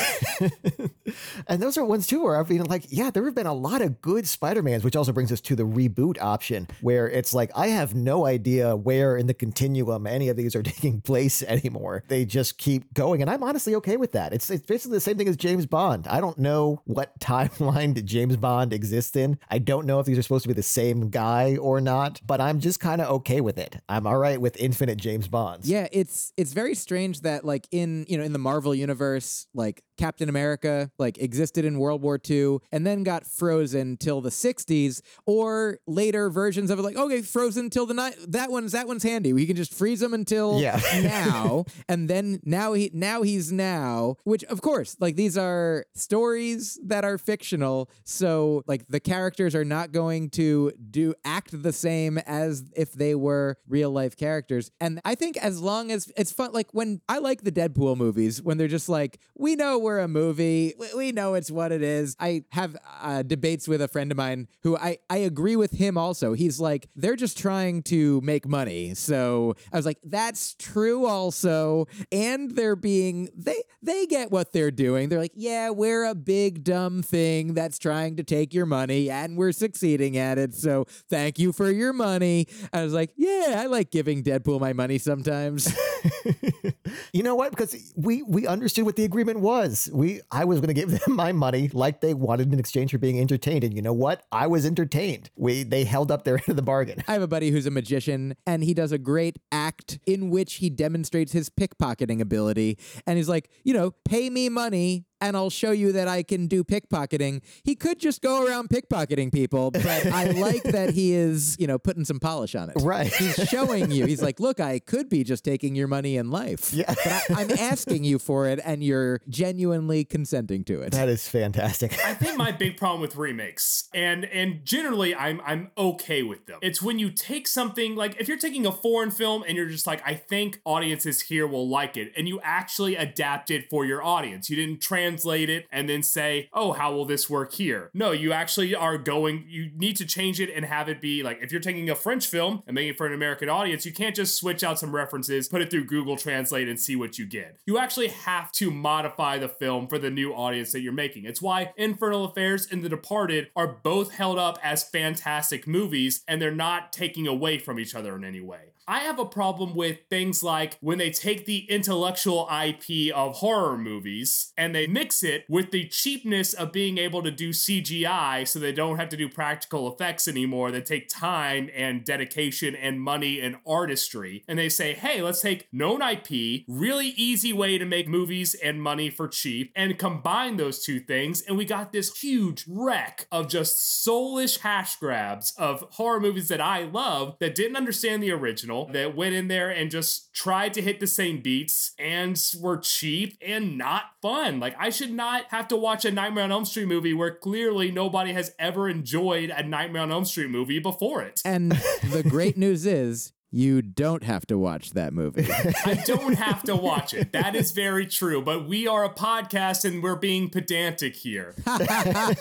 [1.49, 3.83] and those are ones too where I've been like, yeah, there have been a lot
[3.83, 7.69] of good Spider-Mans, which also brings us to the reboot option, where it's like, I
[7.69, 12.05] have no idea where in the continuum any of these are taking place anymore.
[12.09, 13.23] They just keep going.
[13.23, 14.33] And I'm honestly okay with that.
[14.33, 16.07] It's, it's basically the same thing as James Bond.
[16.09, 19.39] I don't know what timeline did James Bond exist in.
[19.51, 22.41] I don't know if these are supposed to be the same guy or not, but
[22.41, 23.77] I'm just kind of okay with it.
[23.89, 25.69] I'm all right with infinite James Bonds.
[25.69, 29.83] Yeah, it's it's very strange that like in you know in the Marvel universe, like
[29.97, 35.01] Captain America like existed in World War II and then got frozen till the 60s,
[35.27, 38.17] or later versions of it like okay, frozen till the night.
[38.27, 39.33] That one's that one's handy.
[39.33, 40.81] We can just freeze him until Yeah.
[41.03, 44.17] now, and then now he now he's now.
[44.25, 49.65] Which of course, like these are stories that are fictional, so like the characters are
[49.65, 54.73] not going to do act the same as if they were real life characters.
[54.81, 58.43] And I think as long as it's fun, like when I like the Deadpool movies,
[58.43, 61.83] when they're just like, we know we're a movie, we, we know it's what it
[61.83, 62.17] is.
[62.19, 65.97] I have uh, debates with a friend of mine who I, I agree with him
[65.97, 66.33] also.
[66.33, 68.95] He's like, they're just trying to make money.
[68.95, 71.87] So I was like, that's true also.
[72.13, 75.09] And they're being, they, they get what they're doing.
[75.09, 79.37] They're like, yeah, we're a big dumb thing that's trying to take your money and
[79.37, 80.55] we're succeeding at it.
[80.55, 82.47] So thank you for your money.
[82.73, 85.75] I was like, yeah, I like giving Deadpool my money sometimes.
[87.13, 87.51] you know what?
[87.51, 89.89] Because we we understood what the agreement was.
[89.93, 92.99] We I was going to give them my money like they wanted in exchange for
[92.99, 94.25] being entertained, and you know what?
[94.33, 95.31] I was entertained.
[95.37, 97.03] We they held up their end of the bargain.
[97.09, 100.55] I have a buddy who's a magician and he does a great act in which
[100.55, 102.79] he demonstrates his pickpocketing ability.
[103.07, 106.47] And he's like, you know, pay me money and I'll show you that I can
[106.47, 107.43] do pickpocketing.
[107.63, 111.79] He could just go around pickpocketing people, but I like that he is, you know,
[111.79, 112.77] putting some polish on it.
[112.81, 113.13] Right.
[113.13, 114.07] He's showing you.
[114.07, 116.73] He's like, look, I could be just taking your money in life.
[116.73, 116.87] Yeah.
[116.87, 120.93] But I, I'm asking you for it and you're genuinely consenting to it.
[120.93, 121.93] That is fantastic.
[122.05, 126.59] I think my big problem with remakes, and and generally I'm I'm okay with them.
[126.63, 129.87] It's when you take something like if you're taking a foreign film and you're just
[129.87, 134.03] like, I think audiences here will like it, and you actually adapt it for your
[134.03, 134.51] audience.
[134.51, 137.91] You didn't translate it and then say, oh, how will this work here?
[137.95, 141.39] No, you actually are going, you need to change it and have it be like
[141.41, 144.15] if you're taking a French film and making it for an American audience, you can't
[144.15, 147.59] just switch out some references, put it through Google Translate and see what you get.
[147.67, 151.25] You actually have to modify the film for the new audience that you're making.
[151.25, 156.41] It's why Infernal Affairs and The Departed are both held up as fantastic movies and
[156.41, 158.73] they're not taking away from each other in any way.
[158.91, 163.77] I have a problem with things like when they take the intellectual IP of horror
[163.77, 168.59] movies and they mix it with the cheapness of being able to do CGI so
[168.59, 173.41] they don't have to do practical effects anymore that take time and dedication and money
[173.41, 174.43] and artistry.
[174.49, 178.83] And they say, hey, let's take known IP, really easy way to make movies and
[178.83, 181.43] money for cheap, and combine those two things.
[181.43, 186.63] And we got this huge wreck of just soulish hash grabs of horror movies that
[186.63, 190.83] I love that didn't understand the original that went in there and just tried to
[190.83, 194.61] hit the same beats and were cheap and not fun.
[194.61, 197.91] Like, I should not have to watch a Nightmare on Elm Street movie where clearly
[197.91, 201.41] nobody has ever enjoyed a Nightmare on Elm Street movie before it.
[201.45, 205.47] And the great news is you don't have to watch that movie.
[205.85, 207.33] I don't have to watch it.
[207.33, 208.43] That is very true.
[208.43, 211.55] But we are a podcast and we're being pedantic here.
[211.67, 212.35] I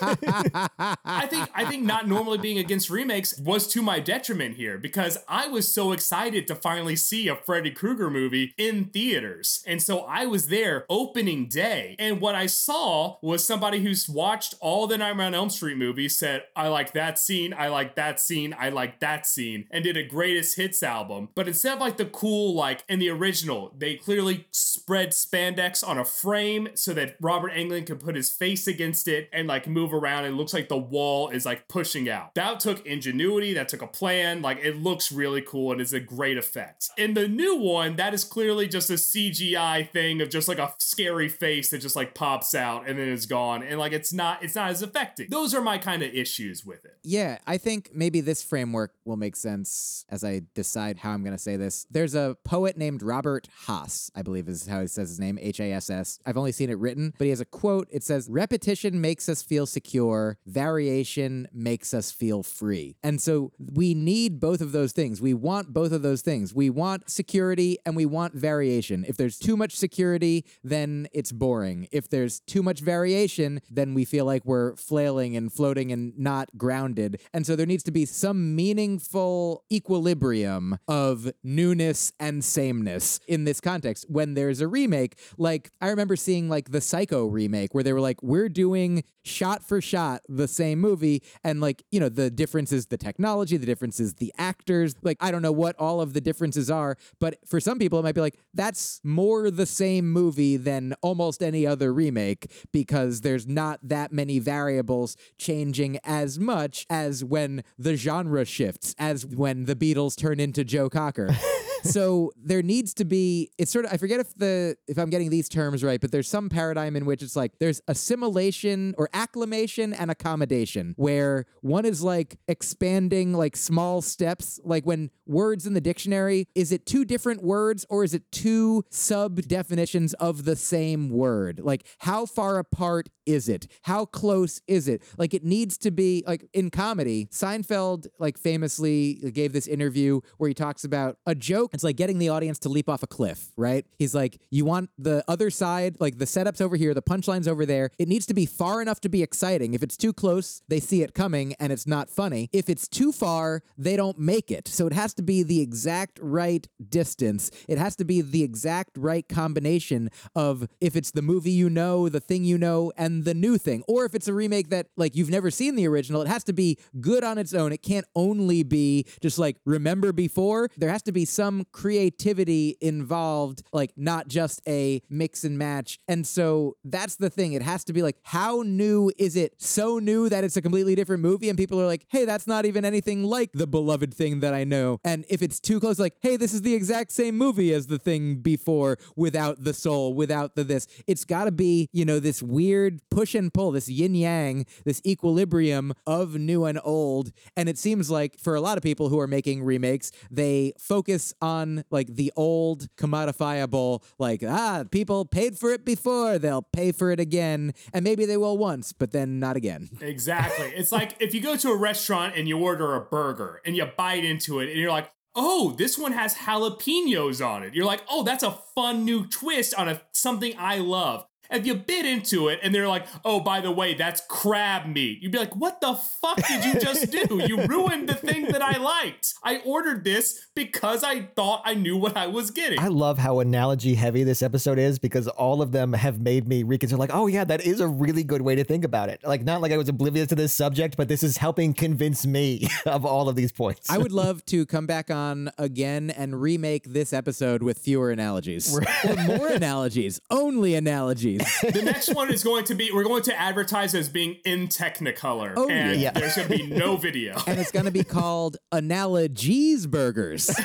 [1.30, 5.48] think I think not normally being against remakes was to my detriment here because I
[5.48, 9.62] was so excited to finally see a Freddy Krueger movie in theaters.
[9.66, 11.96] And so I was there opening day.
[11.98, 16.18] And what I saw was somebody who's watched all the Nightmare on Elm Street movies
[16.18, 19.96] said, I like that scene, I like that scene, I like that scene, and did
[19.96, 21.28] a greatest hits album.
[21.34, 25.98] But instead of like the cool, like in the original, they clearly spread spandex on
[25.98, 29.92] a frame so that Robert Englund could put his face against it and like move
[29.92, 30.24] around.
[30.24, 32.34] It looks like the wall is like pushing out.
[32.34, 34.42] That took ingenuity, that took a plan.
[34.42, 36.90] Like it looks really cool and is a great effect.
[36.96, 40.74] In the new one, that is clearly just a CGI thing of just like a
[40.78, 43.62] scary face that just like pops out and then is gone.
[43.62, 45.30] And like it's not it's not as effective.
[45.30, 46.98] Those are my kind of issues with it.
[47.04, 51.36] Yeah, I think maybe this framework will make sense as I decide how I'm going
[51.36, 51.86] to say this.
[51.90, 55.60] There's a poet named Robert Hass, I believe is how he says his name, H
[55.60, 56.18] A S S.
[56.24, 57.88] I've only seen it written, but he has a quote.
[57.90, 62.96] It says, Repetition makes us feel secure, variation makes us feel free.
[63.02, 65.20] And so we need both of those things.
[65.20, 66.54] We want both of those things.
[66.54, 69.04] We want security and we want variation.
[69.06, 71.88] If there's too much security, then it's boring.
[71.92, 76.56] If there's too much variation, then we feel like we're flailing and floating and not
[76.56, 77.20] grounded.
[77.32, 83.60] And so there needs to be some meaningful equilibrium of newness and sameness in this
[83.60, 85.18] context when there's a remake.
[85.36, 89.62] Like, I remember seeing like the Psycho remake where they were like, we're doing shot
[89.62, 91.22] for shot the same movie.
[91.44, 94.94] And like, you know, the difference is the technology, the difference is the actors.
[95.02, 98.02] Like, I don't know what all of the differences are, but for some people, it
[98.02, 103.46] might be like, that's more the same movie than almost any other remake because there's
[103.46, 109.76] not that many variables changing as much as when the genre shifts, as when the
[109.76, 111.28] Beatles turn into Joe Cocker.
[111.82, 115.30] so there needs to be it's sort of I forget if the if I'm getting
[115.30, 119.92] these terms right, but there's some paradigm in which it's like there's assimilation or acclimation
[119.92, 125.80] and accommodation where one is like expanding like small steps like when words in the
[125.80, 131.10] dictionary is it two different words or is it two sub definitions of the same
[131.10, 131.60] word?
[131.62, 133.66] Like how far apart is it?
[133.82, 135.02] How close is it?
[135.18, 140.48] Like it needs to be like in comedy, Seinfeld like famously gave this interview where
[140.48, 141.70] he talks about a joke.
[141.78, 143.86] It's like getting the audience to leap off a cliff, right?
[144.00, 147.64] He's like, you want the other side, like the setup's over here, the punchline's over
[147.64, 147.90] there.
[148.00, 149.74] It needs to be far enough to be exciting.
[149.74, 152.50] If it's too close, they see it coming and it's not funny.
[152.52, 154.66] If it's too far, they don't make it.
[154.66, 157.52] So it has to be the exact right distance.
[157.68, 162.08] It has to be the exact right combination of if it's the movie you know,
[162.08, 163.84] the thing you know, and the new thing.
[163.86, 166.52] Or if it's a remake that like you've never seen the original, it has to
[166.52, 167.70] be good on its own.
[167.70, 170.70] It can't only be just like remember before.
[170.76, 175.98] There has to be some creativity involved, like not just a mix and match.
[176.06, 177.54] And so that's the thing.
[177.54, 179.54] It has to be like, how new is it?
[179.58, 182.66] So new that it's a completely different movie, and people are like, hey, that's not
[182.66, 185.00] even anything like the beloved thing that I know.
[185.04, 187.98] And if it's too close, like, hey, this is the exact same movie as the
[187.98, 190.86] thing before without the soul, without the this.
[191.08, 195.02] It's got to be, you know, this weird push and pull, this yin yang, this
[195.04, 197.32] equilibrium of new and old.
[197.56, 201.34] And it seems like for a lot of people who are making remakes, they focus
[201.40, 201.47] on
[201.90, 207.20] like the old commodifiable, like, ah, people paid for it before, they'll pay for it
[207.20, 207.72] again.
[207.92, 209.88] And maybe they will once, but then not again.
[210.00, 210.72] Exactly.
[210.74, 213.86] it's like if you go to a restaurant and you order a burger and you
[213.96, 217.74] bite into it and you're like, oh, this one has jalapenos on it.
[217.74, 221.26] You're like, oh, that's a fun new twist on a something I love.
[221.50, 225.22] If you bit into it and they're like, oh, by the way, that's crab meat,
[225.22, 227.42] you'd be like, what the fuck did you just do?
[227.46, 229.34] You ruined the thing that I liked.
[229.42, 232.78] I ordered this because I thought I knew what I was getting.
[232.78, 236.62] I love how analogy heavy this episode is because all of them have made me
[236.62, 239.20] reconsider, like, oh, yeah, that is a really good way to think about it.
[239.24, 242.68] Like, not like I was oblivious to this subject, but this is helping convince me
[242.86, 243.88] of all of these points.
[243.88, 248.76] I would love to come back on again and remake this episode with fewer analogies
[249.08, 251.37] or more analogies, only analogies.
[251.62, 255.54] the next one is going to be we're going to advertise as being in Technicolor.
[255.56, 256.10] Oh, and yeah.
[256.12, 257.36] there's going to be no video.
[257.46, 260.50] and it's going to be called Analogies Burgers.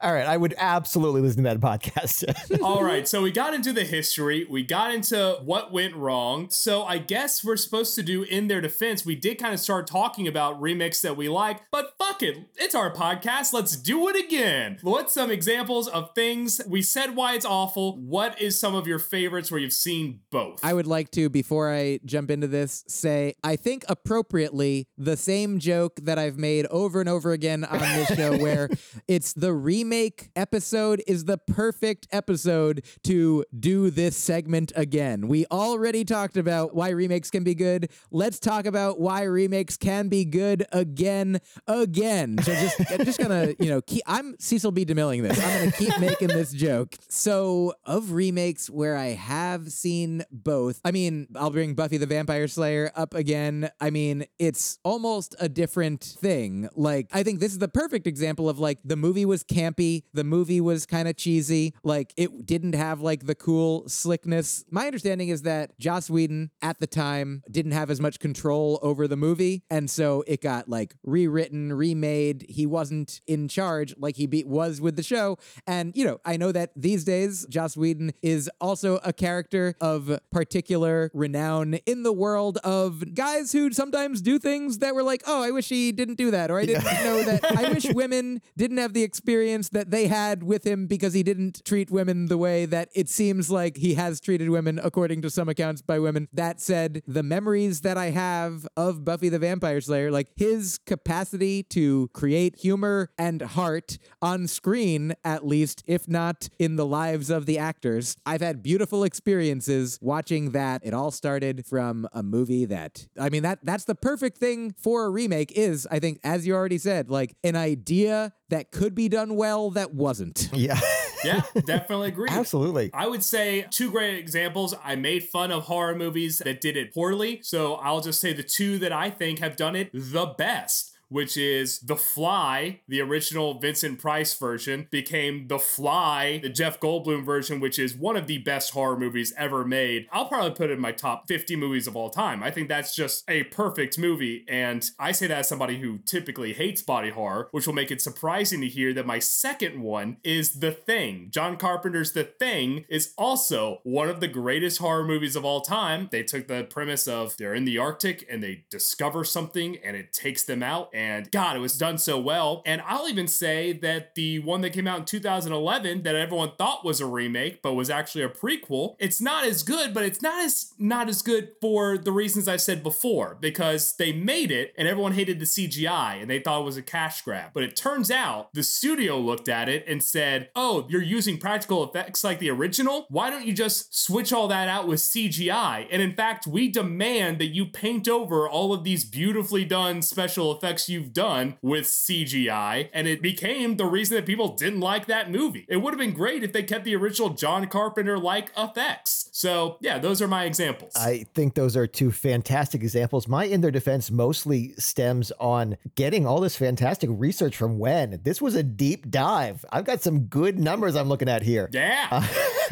[0.00, 2.24] all right, I would absolutely listen to that podcast.
[2.62, 6.50] All right, so we got into the history, we got into what went wrong.
[6.50, 9.04] So I guess we're supposed to do in their defense.
[9.04, 12.74] We did kind of start talking about remakes that we like, but fuck it, it's
[12.74, 13.52] our podcast.
[13.52, 14.78] Let's do it again.
[14.82, 17.96] What's some examples of things we said why it's awful?
[17.96, 20.64] What is some of your favorites where you've seen both?
[20.64, 25.58] I would like to, before I jump into this, say I think appropriately the same
[25.58, 28.68] joke that I've made over and over again on this show, where
[29.06, 35.28] it's the remake episode is the perfect episode to do this segment again.
[35.28, 37.90] We already talked about why remakes can be good.
[38.10, 42.07] Let's talk about why remakes can be good again, again.
[42.08, 44.02] So just, I'm just gonna, you know, keep.
[44.06, 44.86] I'm Cecil B.
[44.86, 45.44] DeMilling this.
[45.44, 46.94] I'm gonna keep making this joke.
[47.08, 52.48] So of remakes where I have seen both, I mean, I'll bring Buffy the Vampire
[52.48, 53.70] Slayer up again.
[53.78, 56.70] I mean, it's almost a different thing.
[56.74, 60.24] Like, I think this is the perfect example of like the movie was campy, the
[60.24, 64.64] movie was kind of cheesy, like it didn't have like the cool slickness.
[64.70, 69.06] My understanding is that Joss Whedon at the time didn't have as much control over
[69.06, 71.97] the movie, and so it got like rewritten, remade.
[71.98, 76.20] Made he wasn't in charge like he be- was with the show, and you know,
[76.24, 82.02] I know that these days Joss Whedon is also a character of particular renown in
[82.02, 85.92] the world of guys who sometimes do things that were like, oh, I wish he
[85.92, 87.44] didn't do that, or I didn't know that.
[87.56, 91.64] I wish women didn't have the experience that they had with him because he didn't
[91.64, 95.48] treat women the way that it seems like he has treated women, according to some
[95.48, 96.28] accounts by women.
[96.32, 101.62] That said, the memories that I have of Buffy the Vampire Slayer, like his capacity
[101.64, 107.46] to create humor and heart on screen, at least, if not in the lives of
[107.46, 110.82] the actors, I've had beautiful experiences watching that.
[110.84, 115.06] It all started from a movie that, I mean, that that's the perfect thing for
[115.06, 119.08] a remake is, I think, as you already said, like an idea that could be
[119.08, 120.48] done well that wasn't.
[120.54, 120.80] yeah,
[121.24, 122.28] yeah, definitely agree.
[122.30, 122.90] absolutely.
[122.94, 124.74] I would say two great examples.
[124.82, 127.40] I made fun of horror movies that did it poorly.
[127.42, 130.97] So I'll just say the two that I think have done it the best.
[131.08, 137.24] Which is The Fly, the original Vincent Price version, became The Fly, the Jeff Goldblum
[137.24, 140.06] version, which is one of the best horror movies ever made.
[140.12, 142.42] I'll probably put it in my top 50 movies of all time.
[142.42, 144.44] I think that's just a perfect movie.
[144.48, 148.02] And I say that as somebody who typically hates body horror, which will make it
[148.02, 151.28] surprising to hear that my second one is The Thing.
[151.30, 156.08] John Carpenter's The Thing is also one of the greatest horror movies of all time.
[156.10, 160.12] They took the premise of they're in the Arctic and they discover something and it
[160.12, 160.90] takes them out.
[160.98, 162.60] And God, it was done so well.
[162.66, 166.84] And I'll even say that the one that came out in 2011 that everyone thought
[166.84, 170.44] was a remake, but was actually a prequel, it's not as good, but it's not
[170.44, 174.88] as not as good for the reasons I said before, because they made it and
[174.88, 177.52] everyone hated the CGI and they thought it was a cash grab.
[177.54, 181.88] But it turns out the studio looked at it and said, Oh, you're using practical
[181.88, 183.06] effects like the original?
[183.08, 185.86] Why don't you just switch all that out with CGI?
[185.92, 190.50] And in fact, we demand that you paint over all of these beautifully done special
[190.50, 192.88] effects you've done with CGI.
[192.92, 195.66] And it became the reason that people didn't like that movie.
[195.68, 199.28] It would have been great if they kept the original John Carpenter like effects.
[199.32, 200.92] So, yeah, those are my examples.
[200.96, 203.28] I think those are two fantastic examples.
[203.28, 208.20] My in their defense mostly stems on getting all this fantastic research from when.
[208.24, 209.64] This was a deep dive.
[209.70, 211.68] I've got some good numbers I'm looking at here.
[211.72, 212.08] yeah.
[212.10, 212.26] Uh,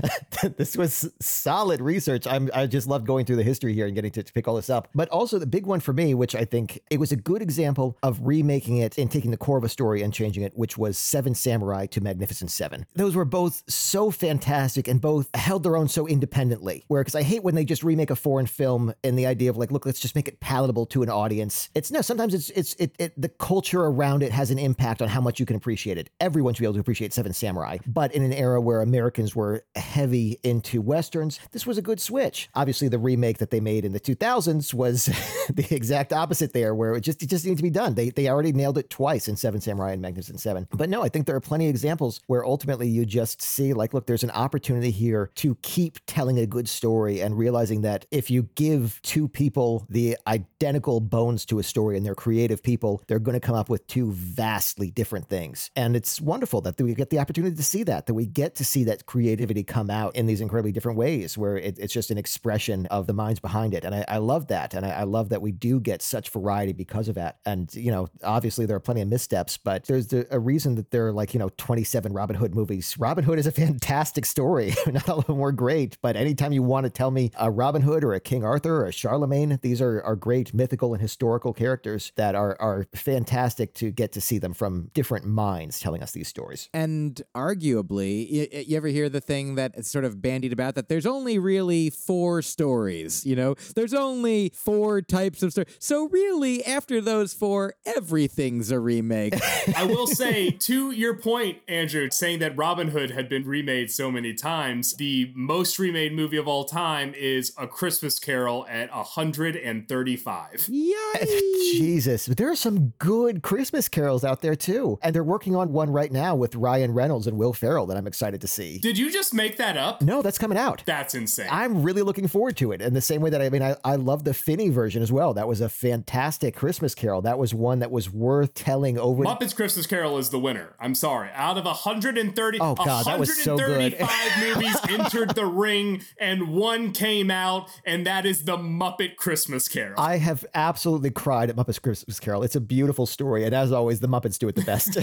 [0.57, 2.27] this was solid research.
[2.27, 4.57] I'm, I just loved going through the history here and getting to, to pick all
[4.57, 4.89] this up.
[4.95, 7.97] But also the big one for me, which I think it was a good example
[8.07, 10.97] of remaking it and taking the core of a story and changing it, which was
[10.97, 12.87] Seven Samurai to Magnificent Seven.
[12.95, 16.85] Those were both so fantastic and both held their own so independently.
[16.89, 19.57] Where, because I hate when they just remake a foreign film and the idea of
[19.57, 21.69] like, look, let's just make it palatable to an audience.
[21.75, 25.09] It's no, sometimes it's it's it, it the culture around it has an impact on
[25.09, 26.11] how much you can appreciate it.
[26.21, 29.65] Everyone should be able to appreciate Seven Samurai, but in an era where Americans were
[29.75, 32.49] heavy into westerns, this was a good switch.
[32.55, 35.07] Obviously, the remake that they made in the 2000s was
[35.53, 37.95] the exact opposite there, where it just it just needed to be done.
[37.97, 40.69] They they already nailed it twice in Seven Samurai and Magnificent Seven.
[40.71, 43.95] But no, I think there are plenty of examples where ultimately you just see like,
[43.95, 48.31] look, there's an opportunity here to keep telling a good story and realizing that if
[48.31, 53.19] you give two people the identical bones to a story and they're creative people, they're
[53.19, 55.71] going to come up with two vastly different things.
[55.75, 58.65] And it's wonderful that we get the opportunity to see that, that we get to
[58.65, 62.19] see that creativity come out in these incredibly different ways where it, it's just an
[62.19, 63.85] expression of the minds behind it.
[63.85, 64.75] And I, I love that.
[64.75, 67.39] And I, I love that we do get such variety because of that.
[67.45, 71.07] And, you know, obviously there are plenty of missteps, but there's a reason that there
[71.07, 72.97] are like, you know, 27 Robin Hood movies.
[72.99, 74.75] Robin Hood is a fantastic story.
[74.89, 77.83] Not all of them were great, but anytime you want to tell me a Robin
[77.83, 81.53] Hood or a King Arthur or a Charlemagne, these are, are great mythical and historical
[81.53, 86.11] characters that are, are fantastic to get to see them from different minds telling us
[86.11, 86.69] these stories.
[86.75, 91.07] And arguably, you, you ever hear the thing that sort of bandied about that there's
[91.07, 93.55] only really four stories, you know?
[93.77, 95.77] There's only four types of stories.
[95.79, 99.35] So really, after those four, everything's a remake.
[99.77, 104.11] I will say, to your point, Andrew, saying that Robin Hood had been remade so
[104.11, 110.51] many times, the most remade movie of all time is A Christmas Carol at 135.
[110.53, 111.27] Yikes.
[111.73, 114.99] Jesus, there are some good Christmas carols out there too.
[115.03, 118.07] And they're working on one right now with Ryan Reynolds and Will Ferrell that I'm
[118.07, 118.79] excited to see.
[118.79, 120.03] Did you just make that up?
[120.03, 120.83] No, that's coming out.
[120.87, 121.49] That's insane.
[121.51, 122.83] I'm really looking forward to it.
[122.83, 125.35] In the same way that I mean, I, I love the Finney version as well.
[125.35, 127.23] That was a fantastic Christmas carol.
[127.23, 129.25] That was one that was worth telling over.
[129.25, 130.75] Muppets Christmas Carol is the winner.
[130.79, 131.31] I'm sorry.
[131.35, 133.97] Out of 130, oh god, that was so good.
[134.41, 139.99] movies entered the ring, and one came out, and that is the Muppet Christmas Carol.
[139.99, 142.43] I have absolutely cried at Muppets Christmas Carol.
[142.43, 144.99] It's a beautiful story, and as always, the Muppets do it the best.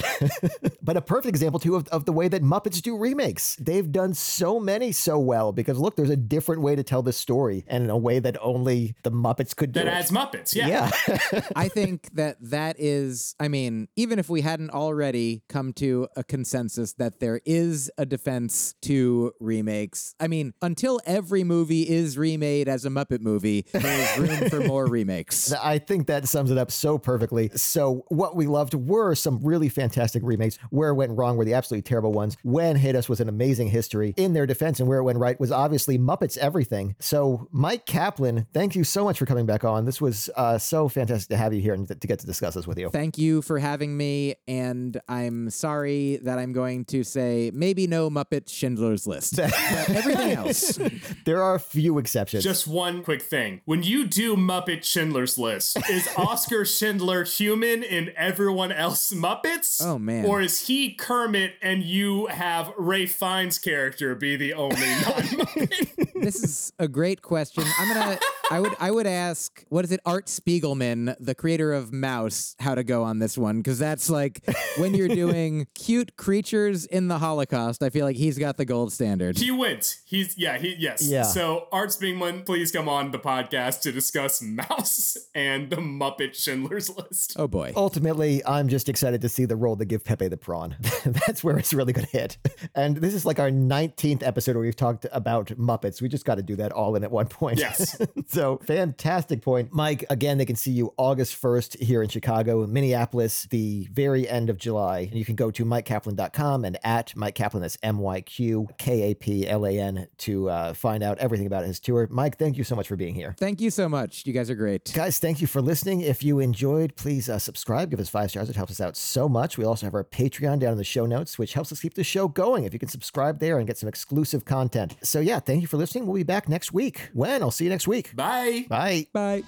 [0.82, 3.56] but a perfect example too of, of the way that Muppets do remakes.
[3.56, 7.16] They've done so many so well because look, there's a different way to tell this
[7.16, 9.80] story, and in a way that only the Muppets could do.
[9.80, 9.92] That it.
[9.92, 10.68] adds Muppets, yeah.
[10.68, 11.40] Yeah.
[11.56, 16.24] I think that that is, I mean, even if we hadn't already come to a
[16.24, 22.68] consensus that there is a defense to remakes, I mean, until every movie is remade
[22.68, 25.52] as a Muppet movie, there's room for more remakes.
[25.52, 27.50] I think that sums it up so perfectly.
[27.54, 30.58] So, what we loved were some really fantastic remakes.
[30.70, 32.36] Where it went wrong were the absolutely terrible ones.
[32.42, 35.38] When Hit Us was an amazing history in their defense, and where it went right
[35.40, 36.94] was obviously Muppets Everything.
[36.98, 39.84] So, Myq Kaplan, thank you so much for coming back on.
[39.84, 42.66] This was uh, so fantastic to have you here and to get to discuss this
[42.66, 42.90] with you.
[42.90, 44.34] Thank you for having me.
[44.48, 49.52] And I'm sorry that I'm going to say maybe no Muppet Schindler's List, but
[49.88, 50.78] everything else.
[51.24, 52.42] there are a few exceptions.
[52.42, 53.60] Just one quick thing.
[53.64, 59.80] When you do Muppet Schindler's List, is Oskar Schindler human and everyone else Muppets?
[59.80, 60.26] Oh, man.
[60.26, 66.12] Or is he Kermit and you have Ralph Fiennes' character be the only non Muppet?
[66.14, 67.64] this is a great question.
[67.78, 68.18] I'm gonna.
[68.50, 68.74] I would.
[68.78, 69.64] I would ask.
[69.68, 70.00] What is it?
[70.04, 74.42] Art Spiegelman, the creator of Maus, how to go on this one because that's like
[74.76, 77.82] when you're doing cute creatures in the Holocaust.
[77.82, 79.38] I feel like he's got the gold standard.
[79.38, 80.00] He wins.
[80.04, 80.58] He's yeah.
[80.58, 81.06] He yes.
[81.06, 81.22] Yeah.
[81.22, 86.94] So Art Spiegelman, please come on the podcast to discuss Maus and the Muppet Schindler's
[86.96, 87.34] List.
[87.38, 87.72] Oh boy.
[87.76, 90.76] Ultimately, I'm just excited to see the role that give Pepe the prawn.
[91.04, 92.38] that's where it's really going to hit.
[92.74, 96.02] And this is like our 19th episode where we've talked about Muppets.
[96.02, 97.58] We just got to do that all in at one point.
[97.58, 98.00] Yes.
[98.34, 99.72] so fantastic point.
[99.72, 104.50] Myq, again, they can see you August 1st here in Chicago, Minneapolis, the very end
[104.50, 105.00] of July.
[105.00, 109.10] And you can go to myqkaplan.com and at Myq Kaplan, that's M Y Q K
[109.10, 112.06] A P L A N, to uh, find out everything about his tour.
[112.08, 113.34] Myq, thank you so much for being here.
[113.38, 114.26] Thank you so much.
[114.26, 114.92] You guys are great.
[114.92, 116.00] Guys, thank you for listening.
[116.00, 118.50] If you enjoyed, please uh, subscribe, give us five stars.
[118.50, 119.56] It helps us out so much.
[119.56, 122.04] We also have our Patreon down in the show notes, which helps us keep the
[122.04, 122.64] show going.
[122.64, 124.96] If you can subscribe there and get some exclusive content.
[125.02, 126.06] So, yeah, thank you for listening.
[126.06, 127.10] We'll be back next week.
[127.12, 127.42] When?
[127.42, 128.14] I'll see you next week.
[128.24, 128.64] Bye.
[128.68, 129.06] Bye.
[129.12, 129.42] Bye.